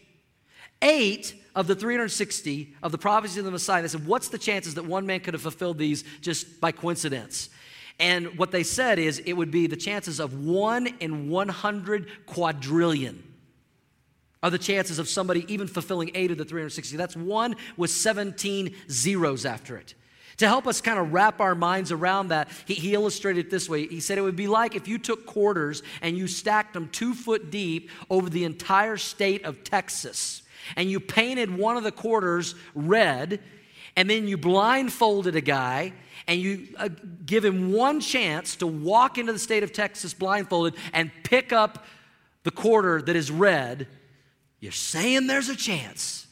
[0.82, 4.74] Eight of the 360 of the prophecies of the Messiah, they said, What's the chances
[4.74, 7.50] that one man could have fulfilled these just by coincidence?
[7.98, 13.22] And what they said is it would be the chances of one in 100 quadrillion
[14.42, 16.96] are the chances of somebody even fulfilling eight of the 360.
[16.96, 19.94] That's one with 17 zeros after it.
[20.38, 23.68] To help us kind of wrap our minds around that, he, he, illustrated it this
[23.68, 23.86] way.
[23.86, 27.14] He said it would be like if you took quarters and you stacked them two
[27.14, 30.41] foot deep over the entire state of Texas,
[30.76, 33.40] and you painted one of the quarters red,
[33.96, 35.92] and then you blindfolded a guy
[36.26, 36.88] and you uh,
[37.26, 41.84] give him one chance to walk into the state of Texas blindfolded and pick up
[42.44, 43.86] the quarter that is red,
[44.60, 46.26] you're saying there's a chance.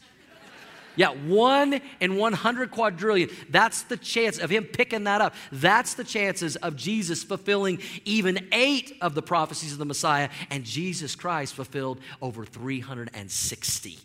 [0.96, 3.30] Yeah, one in 100 quadrillion.
[3.48, 5.34] That's the chance of him picking that up.
[5.52, 10.64] That's the chances of Jesus fulfilling even eight of the prophecies of the Messiah, and
[10.64, 13.98] Jesus Christ fulfilled over 360.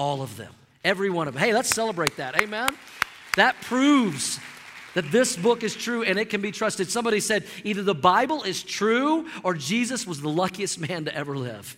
[0.00, 0.54] All of them.
[0.82, 1.42] Every one of them.
[1.42, 2.40] Hey, let's celebrate that.
[2.40, 2.74] Amen.
[3.36, 4.40] That proves
[4.94, 6.90] that this book is true and it can be trusted.
[6.90, 11.36] Somebody said either the Bible is true or Jesus was the luckiest man to ever
[11.36, 11.76] live.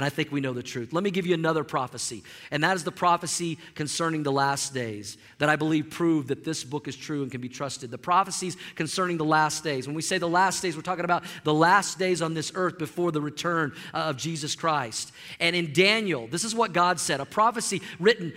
[0.00, 0.94] And I think we know the truth.
[0.94, 5.18] Let me give you another prophecy, and that is the prophecy concerning the last days
[5.36, 7.90] that I believe prove that this book is true and can be trusted.
[7.90, 9.86] The prophecies concerning the last days.
[9.86, 12.78] When we say the last days, we're talking about the last days on this earth
[12.78, 15.12] before the return uh, of Jesus Christ.
[15.38, 18.32] And in Daniel, this is what God said a prophecy written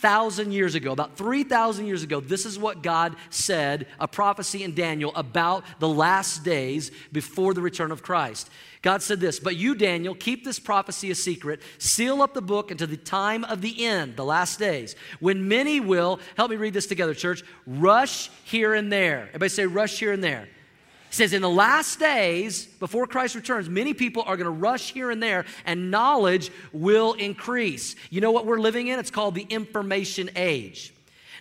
[0.00, 4.72] 3,000 years ago, about 3,000 years ago, this is what God said, a prophecy in
[4.72, 8.48] Daniel about the last days before the return of Christ.
[8.80, 12.70] God said this, but you, Daniel, keep this prophecy a secret, seal up the book
[12.70, 16.74] until the time of the end, the last days, when many will, help me read
[16.74, 19.26] this together, church, rush here and there.
[19.30, 20.48] Everybody say, rush here and there.
[21.08, 24.92] He says, in the last days, before Christ returns, many people are going to rush
[24.92, 27.96] here and there, and knowledge will increase.
[28.10, 28.98] You know what we're living in?
[28.98, 30.92] It's called the information age.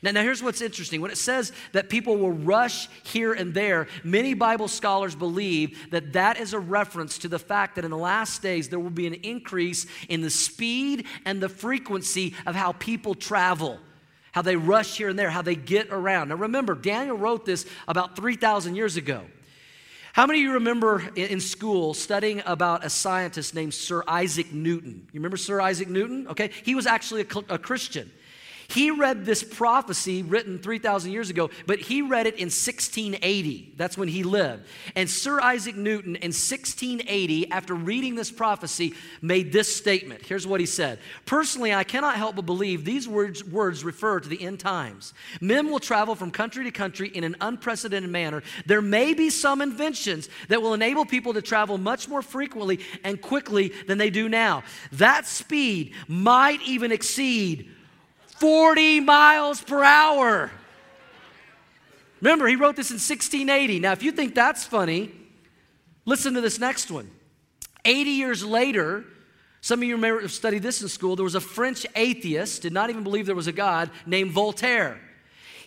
[0.04, 1.02] Now, now, here's what's interesting.
[1.02, 6.14] When it says that people will rush here and there, many Bible scholars believe that
[6.14, 9.08] that is a reference to the fact that in the last days there will be
[9.08, 13.80] an increase in the speed and the frequency of how people travel,
[14.32, 16.30] how they rush here and there, how they get around.
[16.30, 19.24] Now, remember, Daniel wrote this about 3,000 years ago.
[20.18, 25.08] How many of you remember in school studying about a scientist named Sir Isaac Newton?
[25.14, 26.28] You remember Sir Isaac Newton?
[26.30, 28.12] Okay, he was actually a, a Christian.
[28.70, 33.74] He read this prophecy written 3,000 years ago, but he read it in 1680.
[33.78, 34.66] That's when he lived.
[34.94, 40.26] And Sir Isaac Newton in 1680, after reading this prophecy, made this statement.
[40.26, 44.28] Here's what he said Personally, I cannot help but believe these words, words refer to
[44.28, 45.14] the end times.
[45.40, 48.44] Men will travel from country to country in an unprecedented manner.
[48.66, 53.22] There may be some inventions that will enable people to travel much more frequently and
[53.22, 54.64] quickly than they do now.
[54.92, 57.72] That speed might even exceed
[58.39, 60.52] 40 miles per hour.
[62.21, 63.80] Remember, he wrote this in 1680.
[63.80, 65.12] Now, if you think that's funny,
[66.06, 67.10] listen to this next one.
[67.86, 69.06] 80 years later,
[69.62, 71.15] some of you may have studied this in school.
[71.15, 75.00] There was a French atheist, did not even believe there was a God, named Voltaire.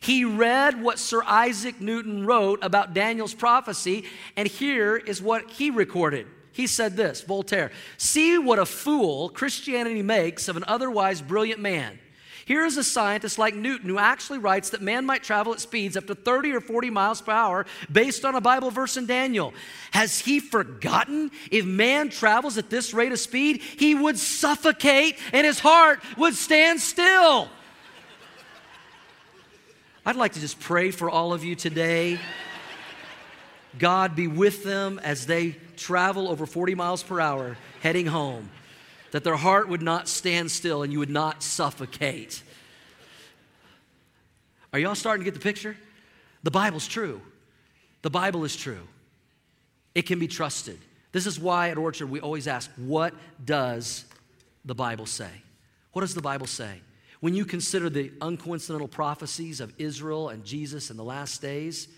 [0.01, 4.05] He read what Sir Isaac Newton wrote about Daniel's prophecy,
[4.37, 6.27] and here is what he recorded.
[6.53, 11.99] He said this Voltaire, see what a fool Christianity makes of an otherwise brilliant man.
[12.45, 15.97] Here is a scientist like Newton who actually writes that man might travel at speeds
[15.97, 19.53] up to 30 or 40 miles per hour based on a Bible verse in Daniel.
[19.93, 25.47] Has he forgotten if man travels at this rate of speed, he would suffocate and
[25.47, 27.49] his heart would stand still?
[30.05, 32.19] I'd like to just pray for all of you today.
[33.79, 38.51] God be with them as they travel over 40 miles per hour heading home
[39.13, 42.43] that their heart would not stand still and you would not suffocate.
[44.73, 45.77] Are y'all starting to get the picture?
[46.43, 47.21] The Bible's true.
[48.03, 48.87] The Bible is true.
[49.95, 50.79] It can be trusted.
[51.13, 54.05] This is why at Orchard we always ask, what does
[54.65, 55.31] the Bible say?
[55.93, 56.81] What does the Bible say?
[57.21, 61.89] When you consider the uncoincidental prophecies of Israel and Jesus in the last days,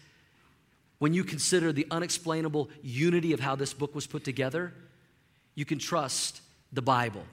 [0.98, 4.72] when you consider the unexplainable unity of how this book was put together,
[5.54, 6.41] you can trust
[6.72, 7.24] the Bible.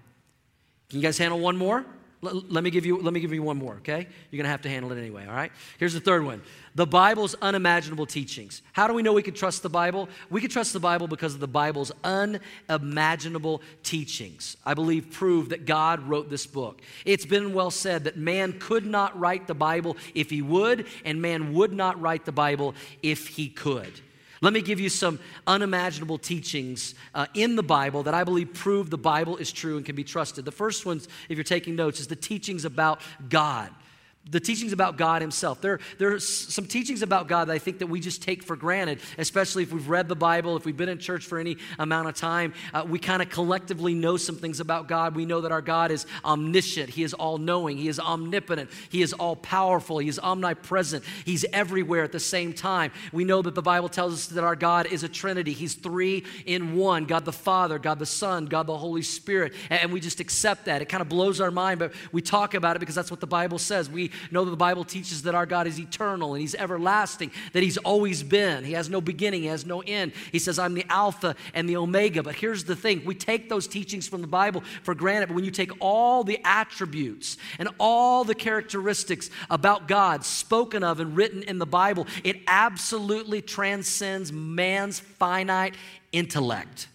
[0.89, 1.85] Can you guys handle one more?
[2.21, 4.05] Let, let, me give you, let me give you one more, okay?
[4.29, 5.53] You're to have to handle it anyway, all right?
[5.77, 6.41] Here's the third one
[6.75, 8.61] the Bible's unimaginable teachings.
[8.73, 10.09] How do we know we can trust the Bible?
[10.29, 14.57] We can trust the Bible because of the Bible's unimaginable teachings.
[14.65, 16.81] I believe prove that God wrote this book.
[17.05, 21.21] It's been well said that man could not write the Bible if he would, and
[21.21, 24.01] man would not write the Bible if he could.
[24.41, 28.89] Let me give you some unimaginable teachings uh, in the Bible that I believe prove
[28.89, 30.45] the Bible is true and can be trusted.
[30.45, 33.69] The first one, if you're taking notes, is the teachings about God
[34.31, 35.61] the teachings about God Himself.
[35.61, 38.55] There, there are some teachings about God that I think that we just take for
[38.55, 42.07] granted, especially if we've read the Bible, if we've been in church for any amount
[42.07, 42.53] of time.
[42.73, 45.15] Uh, we kind of collectively know some things about God.
[45.15, 49.01] We know that our God is omniscient, He is all knowing, He is omnipotent, He
[49.01, 52.91] is all powerful, He is omnipresent, He's everywhere at the same time.
[53.11, 56.25] We know that the Bible tells us that our God is a Trinity, He's three
[56.45, 59.53] in one God the Father, God the Son, God the Holy Spirit.
[59.69, 60.81] And we just accept that.
[60.81, 63.27] It kind of blows our mind, but we talk about it because that's what the
[63.27, 63.89] Bible says.
[63.89, 67.63] We know that the Bible teaches that our God is eternal and He's everlasting, that
[67.63, 68.63] He's always been.
[68.63, 70.13] He has no beginning, He has no end.
[70.31, 72.23] He says, I'm the Alpha and the Omega.
[72.23, 75.45] But here's the thing we take those teachings from the Bible for granted, but when
[75.45, 81.43] you take all the attributes and all the characteristics about God spoken of and written
[81.43, 85.75] in the Bible, it absolutely transcends man's finite
[86.11, 86.87] intellect.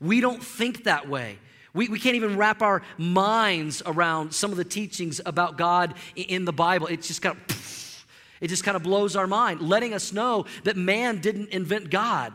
[0.00, 1.38] We don't think that way.
[1.74, 6.44] We, we can't even wrap our minds around some of the teachings about God in
[6.44, 6.86] the Bible.
[6.86, 8.06] It's just kind of,
[8.40, 12.32] it just kind of blows our mind, letting us know that man didn't invent God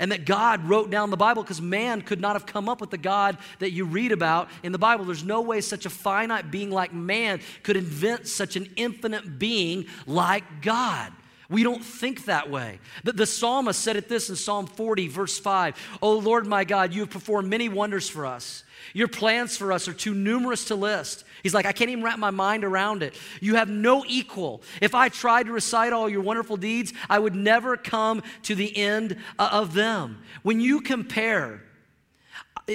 [0.00, 2.90] and that God wrote down the Bible because man could not have come up with
[2.90, 5.04] the God that you read about in the Bible.
[5.04, 9.86] There's no way such a finite being like man could invent such an infinite being
[10.06, 11.12] like God.
[11.50, 12.78] We don't think that way.
[13.04, 16.94] The, the psalmist said it this in Psalm 40, verse 5 Oh Lord my God,
[16.94, 18.64] you have performed many wonders for us.
[18.94, 21.24] Your plans for us are too numerous to list.
[21.42, 23.14] He's like, I can't even wrap my mind around it.
[23.40, 24.62] You have no equal.
[24.80, 28.76] If I tried to recite all your wonderful deeds, I would never come to the
[28.76, 30.18] end uh, of them.
[30.42, 31.62] When you compare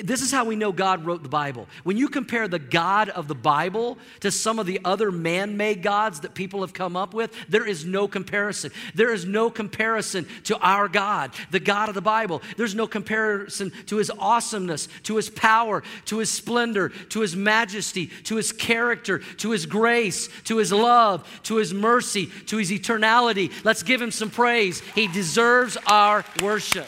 [0.02, 1.68] this is how we know God wrote the Bible.
[1.84, 5.82] When you compare the God of the Bible to some of the other man made
[5.82, 8.72] gods that people have come up with, there is no comparison.
[8.94, 12.42] There is no comparison to our God, the God of the Bible.
[12.58, 18.08] There's no comparison to his awesomeness, to his power, to his splendor, to his majesty,
[18.24, 23.52] to his character, to his grace, to his love, to his mercy, to his eternality.
[23.64, 24.82] Let's give him some praise.
[24.94, 26.88] He deserves our worship.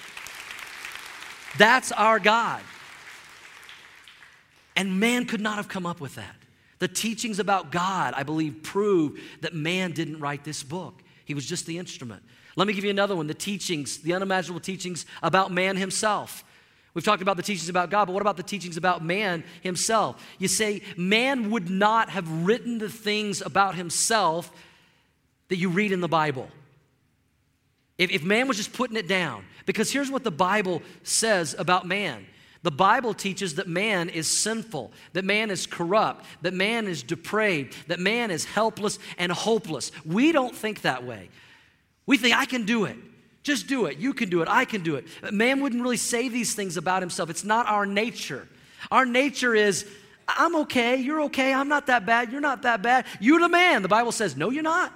[1.58, 2.62] That's our God.
[4.77, 6.35] And man could not have come up with that.
[6.79, 11.01] The teachings about God, I believe, prove that man didn't write this book.
[11.25, 12.21] He was just the instrument.
[12.55, 16.43] Let me give you another one the teachings, the unimaginable teachings about man himself.
[16.93, 20.23] We've talked about the teachings about God, but what about the teachings about man himself?
[20.37, 24.51] You say, man would not have written the things about himself
[25.49, 26.49] that you read in the Bible.
[27.97, 31.87] If, if man was just putting it down, because here's what the Bible says about
[31.87, 32.25] man
[32.67, 37.73] the Bible teaches that man is sinful, that man is corrupt, that man is depraved,
[37.88, 39.89] that man is helpless and hopeless.
[40.06, 41.30] We don't think that way.
[42.06, 42.97] We think, I can do it.
[43.41, 43.99] Just do it.
[43.99, 44.49] You can do it.
[44.49, 45.06] I can do it.
[45.32, 47.30] Man wouldn't really say these things about himself.
[47.30, 48.45] It's not our nature.
[48.91, 49.88] Our nature is,
[50.27, 50.97] I'm okay.
[50.97, 51.53] You're okay.
[51.53, 52.34] I'm not that bad.
[52.34, 53.06] You're not that bad.
[53.21, 53.82] You're the man.
[53.82, 54.91] The Bible says, No, you're not.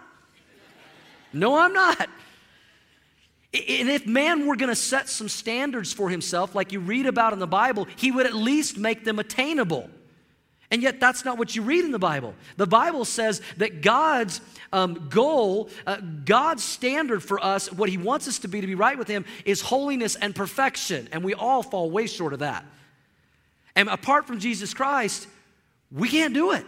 [1.32, 2.10] No, I'm not.
[3.54, 7.34] And if man were going to set some standards for himself, like you read about
[7.34, 9.90] in the Bible, he would at least make them attainable.
[10.72, 12.34] And yet, that's not what you read in the Bible.
[12.56, 14.40] The Bible says that God's
[14.72, 18.76] um, goal, uh, God's standard for us, what He wants us to be to be
[18.76, 21.10] right with Him, is holiness and perfection.
[21.12, 22.64] And we all fall way short of that.
[23.76, 25.28] And apart from Jesus Christ,
[25.92, 26.66] we can't do it.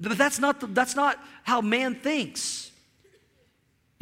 [0.00, 2.71] But that's not, the, that's not how man thinks.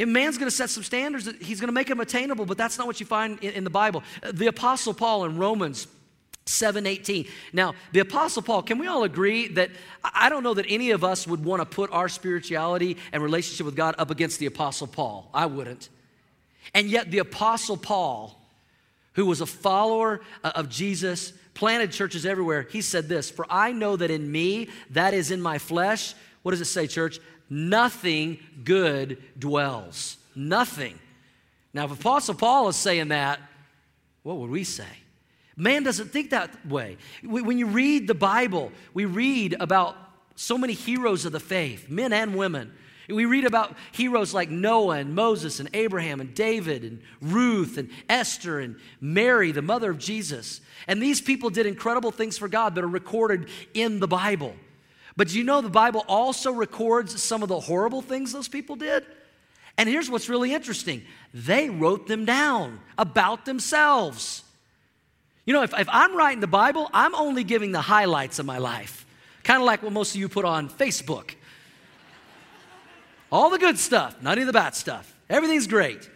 [0.01, 2.79] If man's going to set some standards, he's going to make them attainable, but that's
[2.79, 4.03] not what you find in, in the Bible.
[4.33, 5.87] The Apostle Paul in Romans
[6.47, 7.27] 718.
[7.53, 9.69] Now, the Apostle Paul, can we all agree that
[10.03, 13.67] I don't know that any of us would want to put our spirituality and relationship
[13.67, 15.29] with God up against the Apostle Paul?
[15.35, 15.91] I wouldn't.
[16.73, 18.41] And yet, the Apostle Paul,
[19.17, 23.73] who was a follower uh, of Jesus, planted churches everywhere, he said this For I
[23.73, 27.21] know that in me, that is in my flesh, what does it say, church?
[27.51, 30.17] nothing good dwells.
[30.35, 30.99] Nothing.
[31.75, 33.41] Now, if Apostle Paul is saying that,
[34.23, 34.87] what would we say?
[35.57, 36.97] Man doesn't think that way.
[37.23, 39.97] When you read the Bible, we read about
[40.37, 42.73] so many heroes of the faith, men and women.
[43.09, 47.91] We read about heroes like Noah and Moses and Abraham and David and Ruth and
[48.09, 50.61] Esther and Mary, the mother of Jesus.
[50.87, 54.55] And these people did incredible things for God that are recorded in the Bible.
[55.17, 59.05] But you know the Bible also records some of the horrible things those people did?
[59.77, 61.03] And here's what's really interesting
[61.33, 64.45] they wrote them down about themselves.
[65.47, 68.59] You know, if, if I'm writing the Bible, I'm only giving the highlights of my
[68.59, 69.07] life,
[69.43, 71.35] kind of like what most of you put on Facebook.
[73.33, 75.15] All the good stuff, none of the bad stuff.
[75.29, 76.09] Everything's great.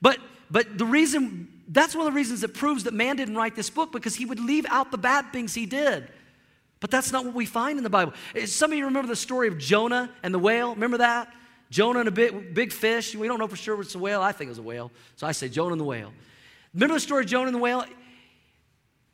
[0.00, 0.18] But
[0.52, 3.70] but the reason, that's one of the reasons that proves that man didn't write this
[3.70, 6.08] book because he would leave out the bad things he did.
[6.82, 8.12] But that's not what we find in the Bible.
[8.34, 10.74] Eh, some of you remember the story of Jonah and the whale.
[10.74, 11.32] Remember that?
[11.70, 13.14] Jonah and a big, big fish.
[13.14, 14.20] We don't know for sure it's a whale.
[14.20, 14.90] I think it was a whale.
[15.14, 16.12] So I say Jonah and the whale.
[16.74, 17.84] Remember the story of Jonah and the whale?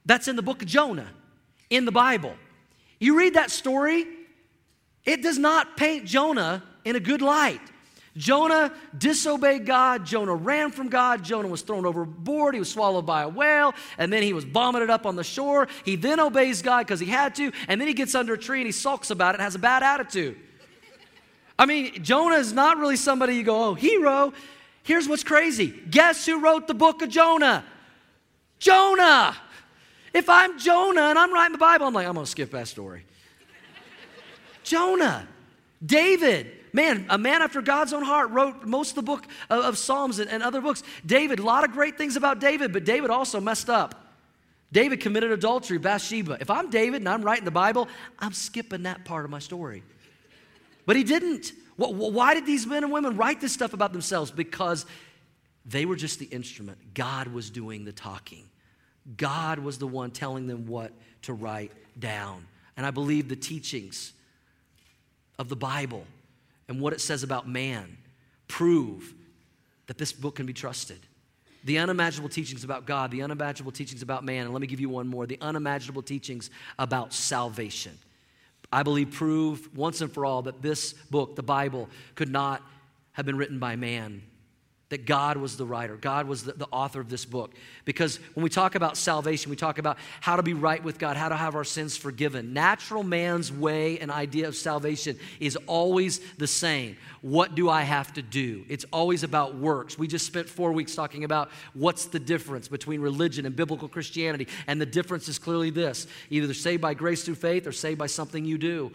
[0.06, 1.10] That's in the book of Jonah
[1.68, 2.34] in the Bible.
[2.98, 4.06] You read that story,
[5.04, 7.60] it does not paint Jonah in a good light.
[8.18, 10.04] Jonah disobeyed God.
[10.04, 11.24] Jonah ran from God.
[11.24, 12.52] Jonah was thrown overboard.
[12.52, 13.74] He was swallowed by a whale.
[13.96, 15.68] And then he was vomited up on the shore.
[15.84, 17.52] He then obeys God because he had to.
[17.68, 19.60] And then he gets under a tree and he sulks about it and has a
[19.60, 20.36] bad attitude.
[21.56, 24.32] I mean, Jonah is not really somebody you go, oh, hero.
[24.82, 25.72] Here's what's crazy.
[25.88, 27.64] Guess who wrote the book of Jonah?
[28.58, 29.36] Jonah.
[30.12, 33.04] If I'm Jonah and I'm writing the Bible, I'm like, I'm to skip that story.
[34.64, 35.26] Jonah,
[35.84, 39.78] David, man, a man after God's own heart, wrote most of the book of, of
[39.78, 40.82] Psalms and, and other books.
[41.04, 44.06] David, a lot of great things about David, but David also messed up.
[44.70, 46.38] David committed adultery, Bathsheba.
[46.40, 47.88] If I'm David and I'm writing the Bible,
[48.18, 49.82] I'm skipping that part of my story.
[50.84, 51.52] But he didn't.
[51.76, 54.30] Why did these men and women write this stuff about themselves?
[54.30, 54.84] Because
[55.64, 56.94] they were just the instrument.
[56.94, 58.44] God was doing the talking.
[59.16, 60.92] God was the one telling them what
[61.22, 62.46] to write down.
[62.76, 64.12] And I believe the teachings
[65.38, 66.04] of the Bible
[66.68, 67.96] and what it says about man
[68.46, 69.14] prove
[69.86, 70.98] that this book can be trusted.
[71.64, 74.88] The unimaginable teachings about God, the unimaginable teachings about man, and let me give you
[74.88, 77.98] one more the unimaginable teachings about salvation.
[78.70, 82.62] I believe prove once and for all that this book, the Bible, could not
[83.12, 84.22] have been written by man
[84.90, 87.52] that God was the writer, God was the, the, author of this book.
[87.84, 91.16] Because when we talk about salvation, we talk about how to be right with God,
[91.16, 92.54] how to have our sins forgiven.
[92.54, 96.96] Natural man's way and idea of salvation is always the same.
[97.20, 98.64] What do I have to do?
[98.68, 99.98] It's always about works.
[99.98, 104.48] We just spent four weeks talking about what's the difference between religion and biblical Christianity.
[104.66, 108.06] And the difference is clearly this either saved by grace through faith or saved by
[108.06, 108.92] something you do.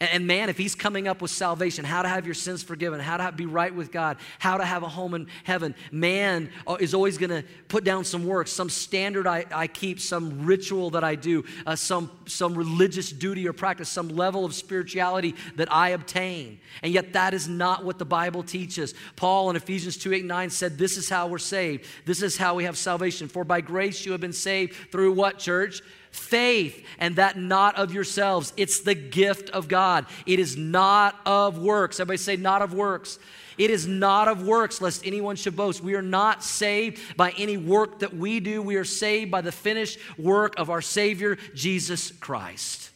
[0.00, 3.16] And, man, if he's coming up with salvation, how to have your sins forgiven, how
[3.16, 6.94] to be right with God, how to have a home in heaven, man uh, is
[6.94, 11.02] always going to put down some work, some standard I, I keep, some ritual that
[11.02, 15.88] I do, uh, some, some religious duty or practice, some level of spirituality that I
[15.88, 16.60] obtain.
[16.84, 18.94] And yet, that is not what the Bible teaches.
[19.16, 21.86] Paul in Ephesians 2 8 9 said, This is how we're saved.
[22.04, 23.26] This is how we have salvation.
[23.26, 25.82] For by grace you have been saved through what, church?
[26.18, 28.52] Faith, and that not of yourselves.
[28.56, 30.06] It's the gift of God.
[30.26, 32.00] It is not of works.
[32.00, 33.18] Everybody say, not of works.
[33.56, 35.82] It is not of works, lest anyone should boast.
[35.82, 38.62] We are not saved by any work that we do.
[38.62, 42.90] We are saved by the finished work of our Savior, Jesus Christ.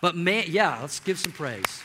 [0.00, 1.82] But man, yeah, let's give some praise.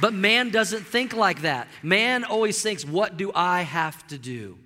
[0.00, 1.68] But man doesn't think like that.
[1.82, 4.58] Man always thinks, what do I have to do?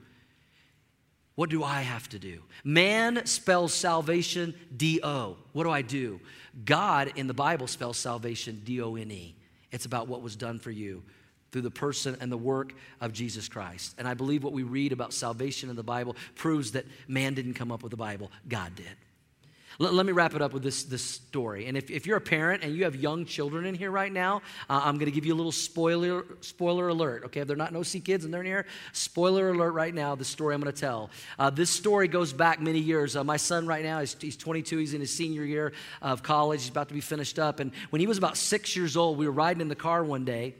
[1.41, 2.43] What do I have to do?
[2.65, 5.39] Man spells salvation D O.
[5.55, 6.21] What do I do?
[6.67, 9.35] God in the Bible spells salvation D O N E.
[9.73, 11.03] It's about what was done for you
[11.51, 13.95] through the person and the work of Jesus Christ.
[13.97, 17.55] And I believe what we read about salvation in the Bible proves that man didn't
[17.55, 18.95] come up with the Bible, God did.
[19.81, 21.65] Let, let me wrap it up with this, this story.
[21.65, 24.43] And if, if you're a parent and you have young children in here right now,
[24.69, 27.25] uh, I'm going to give you a little spoiler, spoiler alert.
[27.25, 30.15] Okay, if they're not no see kids and they're in here, spoiler alert right now,
[30.15, 31.09] the story I'm going to tell.
[31.39, 33.17] Uh, this story goes back many years.
[33.17, 35.73] Uh, my son right now, he's, he's 22, he's in his senior year
[36.03, 37.59] of college, he's about to be finished up.
[37.59, 40.27] And when he was about six years old, we were riding in the car one
[40.27, 40.57] day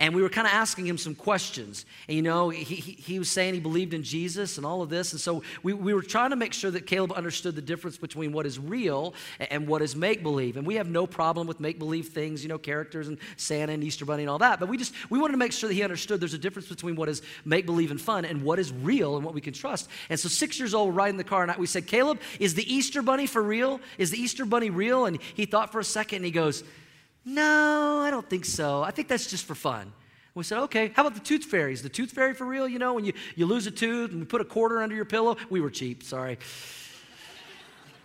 [0.00, 1.84] and we were kind of asking him some questions.
[2.06, 4.90] And, you know, he, he, he, was saying he believed in Jesus and all of
[4.90, 5.12] this.
[5.12, 8.30] And so we, we were trying to make sure that Caleb understood the difference between
[8.30, 9.14] what is real
[9.50, 10.56] and what is make believe.
[10.56, 13.82] And we have no problem with make believe things, you know, characters and Santa and
[13.82, 14.60] Easter Bunny and all that.
[14.60, 16.94] But we just, we wanted to make sure that he understood there's a difference between
[16.94, 19.88] what is make believe and fun and what is real and what we can trust.
[20.10, 22.72] And so six years old, we're riding the car, and we said, Caleb, is the
[22.72, 23.80] Easter Bunny for real?
[23.98, 25.06] Is the Easter Bunny real?
[25.06, 26.62] And he thought for a second and he goes,
[27.24, 28.82] no, I don't think so.
[28.82, 29.92] I think that's just for fun.
[30.34, 31.72] We said, okay, how about the tooth fairy?
[31.72, 32.68] Is the tooth fairy for real?
[32.68, 35.04] You know, when you, you lose a tooth and you put a quarter under your
[35.04, 35.36] pillow?
[35.50, 36.38] We were cheap, sorry.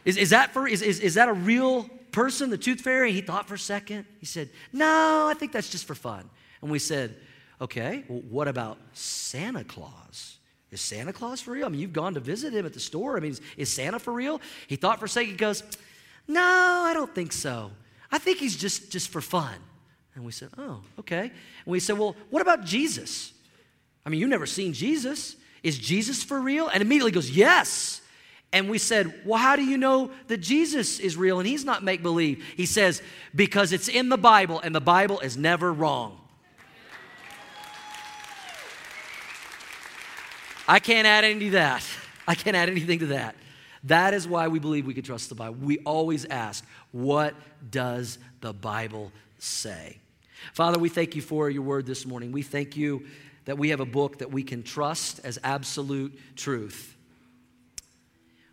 [0.04, 3.12] Is, is, that for, is, is, is that a real person, the tooth fairy?
[3.12, 4.06] He thought for a second.
[4.20, 6.28] He said, no, I think that's just for fun.
[6.64, 7.16] And we said,
[7.62, 10.38] okay, well, what about Santa Claus?
[10.72, 11.68] Is Santa Claus for real?
[11.68, 13.16] I mean, you've gone to visit him at the store.
[13.16, 14.42] I mean, is, is Santa for real?
[14.66, 15.62] He thought for a second, he goes,
[16.28, 17.70] no, I don't think so.
[18.14, 19.56] I think he's just, just for fun.
[20.14, 21.24] And we said, Oh, okay.
[21.24, 21.32] And
[21.66, 23.34] we said, Well, what about Jesus?
[24.06, 25.36] I mean, you've never seen Jesus.
[25.64, 26.68] Is Jesus for real?
[26.68, 28.02] And immediately goes, Yes.
[28.52, 31.84] And we said, Well, how do you know that Jesus is real and he's not
[31.84, 32.46] make believe?
[32.56, 33.02] He says,
[33.34, 36.20] Because it's in the Bible and the Bible is never wrong.
[40.68, 41.84] I can't add any to that.
[42.28, 43.36] I can't add anything to that.
[43.86, 45.58] That is why we believe we can trust the Bible.
[45.62, 47.36] We always ask, what
[47.70, 49.98] does the Bible say?
[50.54, 52.32] Father, we thank you for your word this morning.
[52.32, 53.06] We thank you
[53.46, 56.96] that we have a book that we can trust as absolute truth.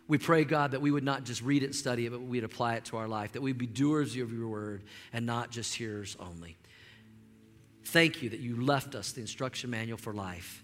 [0.07, 2.43] We pray, God, that we would not just read it and study it, but we'd
[2.43, 5.73] apply it to our life, that we'd be doers of your word and not just
[5.73, 6.57] hearers only.
[7.85, 10.63] Thank you that you left us the instruction manual for life.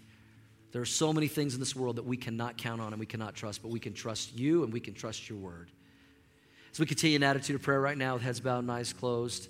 [0.72, 3.06] There are so many things in this world that we cannot count on and we
[3.06, 5.70] cannot trust, but we can trust you and we can trust your word.
[6.70, 9.48] As we continue an attitude of prayer right now with heads bowed and eyes closed,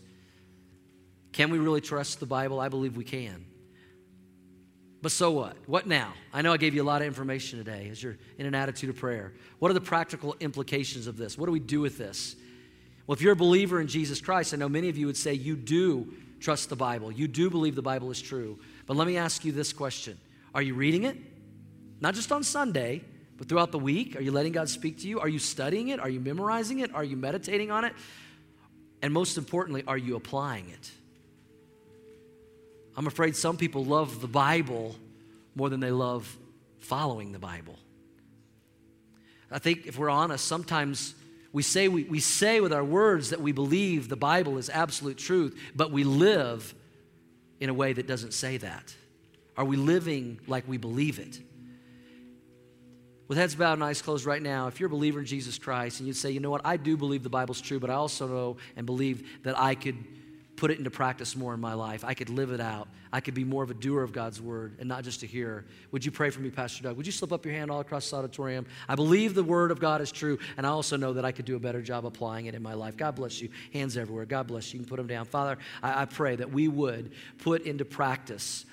[1.33, 2.61] can we really trust the Bible?
[2.61, 3.45] I believe we can.
[5.01, 5.57] But so what?
[5.67, 6.13] What now?
[6.33, 8.91] I know I gave you a lot of information today as you're in an attitude
[8.91, 9.33] of prayer.
[9.59, 11.39] What are the practical implications of this?
[11.39, 12.35] What do we do with this?
[13.07, 15.35] Well, if you're a believer in Jesus Christ, I know many of you would say
[15.35, 17.11] you do trust the Bible.
[17.11, 18.59] You do believe the Bible is true.
[18.87, 20.19] But let me ask you this question
[20.59, 21.17] Are you reading it?
[22.01, 23.05] Not just on Sunday,
[23.37, 24.17] but throughout the week?
[24.17, 25.21] Are you letting God speak to you?
[25.21, 26.01] Are you studying it?
[26.01, 26.93] Are you memorizing it?
[26.97, 27.93] Are you meditating on it?
[29.01, 30.91] And most importantly, are you applying it?
[32.97, 34.97] I'm afraid some people love the Bible
[35.55, 36.37] more than they love
[36.81, 37.79] following the Bible.
[39.53, 41.15] I think if we're honest, sometimes
[41.53, 45.19] we say, we, we say with our words that we believe the Bible is absolute
[45.19, 46.75] truth, but we live
[47.61, 48.93] in a way that doesn't say that.
[49.59, 51.41] Are we living like we believe it?
[53.27, 55.99] With heads bowed and eyes closed right now, if you're a believer in Jesus Christ
[55.99, 58.29] and you'd say, you know what, I do believe the Bible's true, but I also
[58.29, 59.97] know and believe that I could
[60.55, 62.05] put it into practice more in my life.
[62.05, 62.89] I could live it out.
[63.13, 65.67] I could be more of a doer of God's word and not just a hearer.
[65.91, 66.97] Would you pray for me, Pastor Doug?
[66.97, 68.67] Would you slip up your hand all across this auditorium?
[68.89, 71.45] I believe the word of God is true, and I also know that I could
[71.45, 72.97] do a better job applying it in my life.
[72.97, 73.51] God bless you.
[73.73, 74.25] Hands everywhere.
[74.25, 74.79] God bless you.
[74.79, 75.27] You can put them down.
[75.27, 78.65] Father, I, I pray that we would put into practice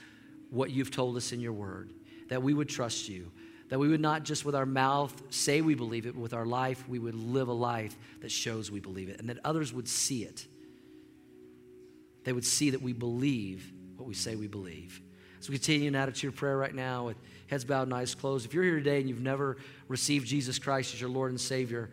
[0.49, 1.91] what you've told us in your word,
[2.29, 3.31] that we would trust you.
[3.69, 6.45] That we would not just with our mouth say we believe it, but with our
[6.45, 9.87] life, we would live a life that shows we believe it, and that others would
[9.87, 10.45] see it
[12.25, 15.01] they would see that we believe what we say we believe.
[15.39, 17.17] So we continue in attitude of prayer right now with
[17.47, 18.45] heads bowed and eyes closed.
[18.45, 21.91] If you're here today and you've never received Jesus Christ as your Lord and Savior,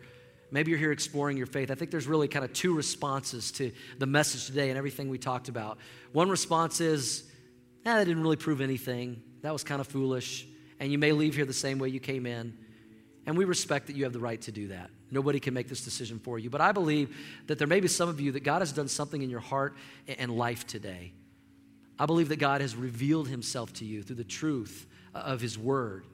[0.49, 1.69] maybe you're here exploring your faith.
[1.69, 5.19] I think there's really kind of two responses to the message today and everything we
[5.19, 5.77] talked about.
[6.13, 7.23] One response is,
[7.85, 9.21] eh, that didn't really prove anything.
[9.41, 10.47] That was kind of foolish.
[10.79, 12.57] And you may leave here the same way you came in.
[13.25, 14.89] And we respect that you have the right to do that.
[15.09, 16.49] Nobody can make this decision for you.
[16.49, 17.15] But I believe
[17.47, 19.75] that there may be some of you that God has done something in your heart
[20.07, 21.13] and life today.
[21.99, 26.05] I believe that God has revealed himself to you through the truth of his word.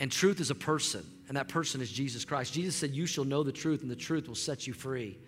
[0.00, 2.52] And truth is a person, and that person is Jesus Christ.
[2.52, 5.18] Jesus said, You shall know the truth, and the truth will set you free.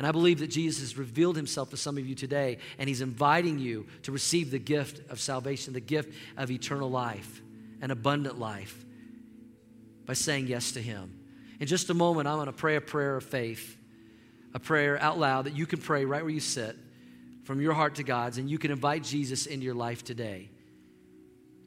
[0.00, 3.02] And I believe that Jesus has revealed himself to some of you today, and he's
[3.02, 7.42] inviting you to receive the gift of salvation, the gift of eternal life,
[7.82, 8.82] an abundant life
[10.06, 11.20] by saying yes to Him.
[11.60, 13.76] In just a moment, I'm going to pray a prayer of faith,
[14.54, 16.78] a prayer out loud that you can pray right where you sit
[17.44, 20.48] from your heart to God's, and you can invite Jesus into your life today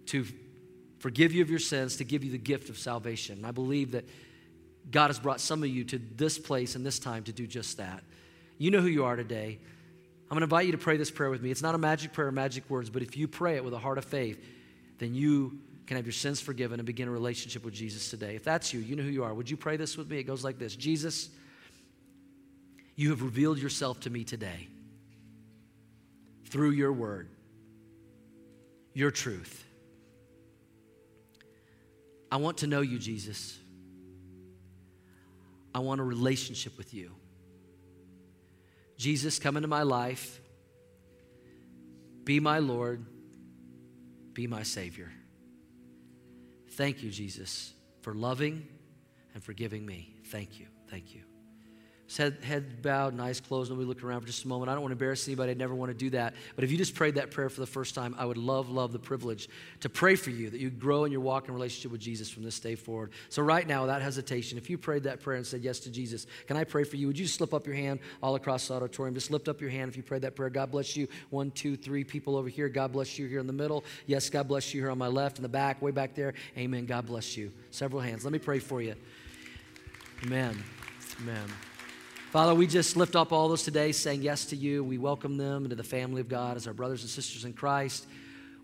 [0.07, 0.25] to
[0.97, 3.45] forgive you of your sins, to give you the gift of salvation.
[3.45, 4.05] I believe that
[4.89, 7.77] God has brought some of you to this place and this time to do just
[7.77, 8.03] that.
[8.63, 9.59] You know who you are today.
[9.59, 11.51] I'm going to invite you to pray this prayer with me.
[11.51, 13.97] It's not a magic prayer, magic words, but if you pray it with a heart
[13.97, 14.41] of faith,
[14.99, 18.37] then you can have your sins forgiven and begin a relationship with Jesus today.
[18.37, 19.33] If that's you, you know who you are.
[19.33, 20.17] Would you pray this with me?
[20.17, 21.29] It goes like this Jesus,
[22.95, 24.69] you have revealed yourself to me today
[26.45, 27.27] through your word,
[28.93, 29.65] your truth.
[32.31, 33.59] I want to know you, Jesus.
[35.75, 37.11] I want a relationship with you.
[39.03, 40.39] Jesus, come into my life.
[42.23, 43.05] Be my Lord.
[44.31, 45.11] Be my Savior.
[46.69, 48.65] Thank you, Jesus, for loving
[49.33, 50.15] and forgiving me.
[50.27, 50.67] Thank you.
[50.89, 51.32] Thank you.
[52.17, 54.69] Head, head bowed and eyes closed, and we look around for just a moment.
[54.69, 55.51] I don't want to embarrass anybody.
[55.51, 56.35] I'd never want to do that.
[56.55, 58.91] But if you just prayed that prayer for the first time, I would love, love
[58.91, 59.49] the privilege
[59.81, 62.43] to pray for you that you grow in your walk and relationship with Jesus from
[62.43, 63.11] this day forward.
[63.29, 66.27] So, right now, without hesitation, if you prayed that prayer and said yes to Jesus,
[66.47, 67.07] can I pray for you?
[67.07, 69.15] Would you slip up your hand all across the auditorium?
[69.15, 70.49] Just lift up your hand if you prayed that prayer.
[70.49, 71.07] God bless you.
[71.29, 72.69] One, two, three people over here.
[72.69, 73.83] God bless you here in the middle.
[74.05, 76.33] Yes, God bless you here on my left, in the back, way back there.
[76.57, 76.85] Amen.
[76.85, 77.51] God bless you.
[77.71, 78.23] Several hands.
[78.23, 78.95] Let me pray for you.
[80.23, 80.63] Amen.
[81.21, 81.72] Amen.
[82.33, 84.83] Father, we just lift up all those today saying yes to you.
[84.83, 88.07] We welcome them into the family of God as our brothers and sisters in Christ.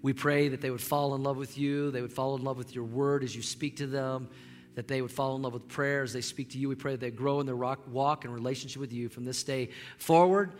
[0.01, 2.57] We pray that they would fall in love with you, they would fall in love
[2.57, 4.28] with your word as you speak to them,
[4.74, 6.67] that they would fall in love with prayer as they speak to you.
[6.67, 9.70] We pray that they grow in their walk and relationship with you from this day
[9.99, 10.53] forward.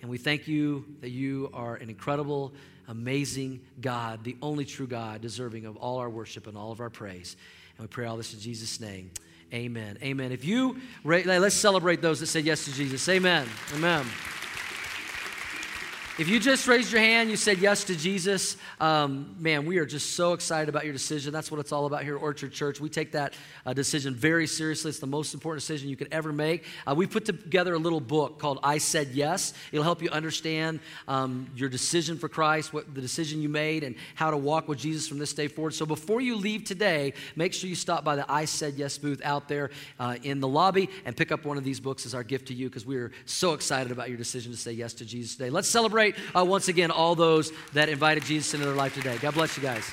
[0.00, 2.54] And we thank you that you are an incredible,
[2.88, 6.88] amazing God, the only true God, deserving of all our worship and all of our
[6.88, 7.36] praise.
[7.76, 9.10] And we pray all this in Jesus' name.
[9.54, 9.96] Amen.
[10.02, 10.32] Amen.
[10.32, 13.08] If you, let's celebrate those that said yes to Jesus.
[13.08, 13.46] Amen.
[13.72, 14.04] Amen.
[16.16, 19.84] If you just raised your hand, you said yes to Jesus, um, man, we are
[19.84, 21.32] just so excited about your decision.
[21.32, 22.80] That's what it's all about here at Orchard Church.
[22.80, 23.34] We take that
[23.66, 24.90] uh, decision very seriously.
[24.90, 26.66] It's the most important decision you could ever make.
[26.86, 29.54] Uh, we put together a little book called I Said Yes.
[29.72, 33.96] It'll help you understand um, your decision for Christ, what the decision you made, and
[34.14, 35.74] how to walk with Jesus from this day forward.
[35.74, 39.20] So before you leave today, make sure you stop by the I Said Yes booth
[39.24, 42.22] out there uh, in the lobby and pick up one of these books as our
[42.22, 45.04] gift to you because we are so excited about your decision to say yes to
[45.04, 45.50] Jesus today.
[45.50, 49.16] Let's celebrate celebrate uh, once again all those that invited Jesus into their life today.
[49.18, 49.90] God bless you guys.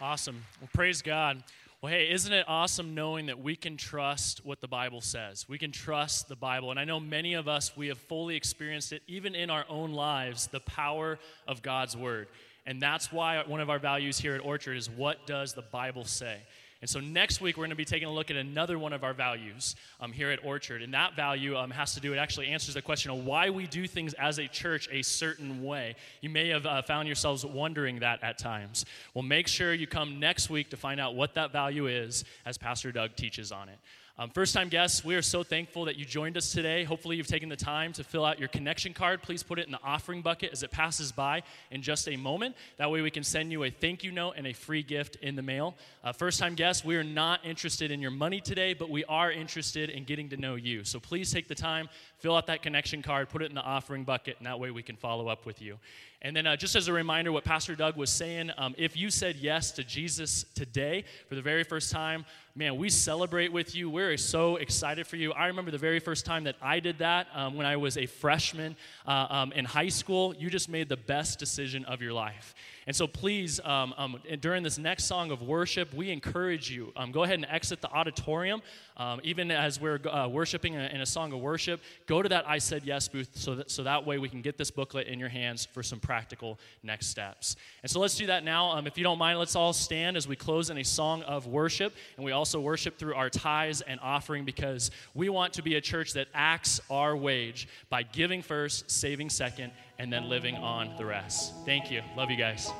[0.00, 0.44] Awesome.
[0.60, 1.42] Well, praise God.
[1.80, 5.48] Well, hey, isn't it awesome knowing that we can trust what the Bible says?
[5.48, 6.70] We can trust the Bible.
[6.70, 9.92] And I know many of us, we have fully experienced it, even in our own
[9.92, 12.28] lives, the power of God's Word.
[12.66, 16.04] And that's why one of our values here at Orchard is what does the Bible
[16.04, 16.38] say?
[16.82, 19.04] And so next week, we're going to be taking a look at another one of
[19.04, 20.82] our values um, here at Orchard.
[20.82, 23.68] And that value um, has to do, it actually answers the question of why we
[23.68, 25.94] do things as a church a certain way.
[26.22, 28.84] You may have uh, found yourselves wondering that at times.
[29.14, 32.58] Well, make sure you come next week to find out what that value is as
[32.58, 33.78] Pastor Doug teaches on it.
[34.22, 36.84] Um, first time guests, we are so thankful that you joined us today.
[36.84, 39.20] Hopefully, you've taken the time to fill out your connection card.
[39.20, 41.42] Please put it in the offering bucket as it passes by
[41.72, 42.54] in just a moment.
[42.76, 45.34] That way, we can send you a thank you note and a free gift in
[45.34, 45.74] the mail.
[46.04, 49.32] Uh, first time guests, we are not interested in your money today, but we are
[49.32, 50.84] interested in getting to know you.
[50.84, 54.04] So please take the time, fill out that connection card, put it in the offering
[54.04, 55.80] bucket, and that way we can follow up with you.
[56.24, 59.10] And then, uh, just as a reminder, what Pastor Doug was saying, um, if you
[59.10, 63.90] said yes to Jesus today for the very first time, man, we celebrate with you.
[63.90, 65.32] We're so excited for you.
[65.32, 68.06] I remember the very first time that I did that um, when I was a
[68.06, 70.32] freshman uh, um, in high school.
[70.36, 72.54] You just made the best decision of your life.
[72.86, 77.12] And so, please, um, um, during this next song of worship, we encourage you um,
[77.12, 78.62] go ahead and exit the auditorium.
[78.96, 82.58] Um, even as we're uh, worshiping in a song of worship, go to that I
[82.58, 85.28] Said Yes booth so that, so that way we can get this booklet in your
[85.28, 87.56] hands for some practical next steps.
[87.82, 88.72] And so, let's do that now.
[88.72, 91.46] Um, if you don't mind, let's all stand as we close in a song of
[91.46, 91.94] worship.
[92.16, 95.80] And we also worship through our tithes and offering because we want to be a
[95.80, 101.04] church that acts our wage by giving first, saving second, and then living on the
[101.04, 101.54] rest.
[101.64, 102.02] Thank you.
[102.16, 102.70] Love you guys.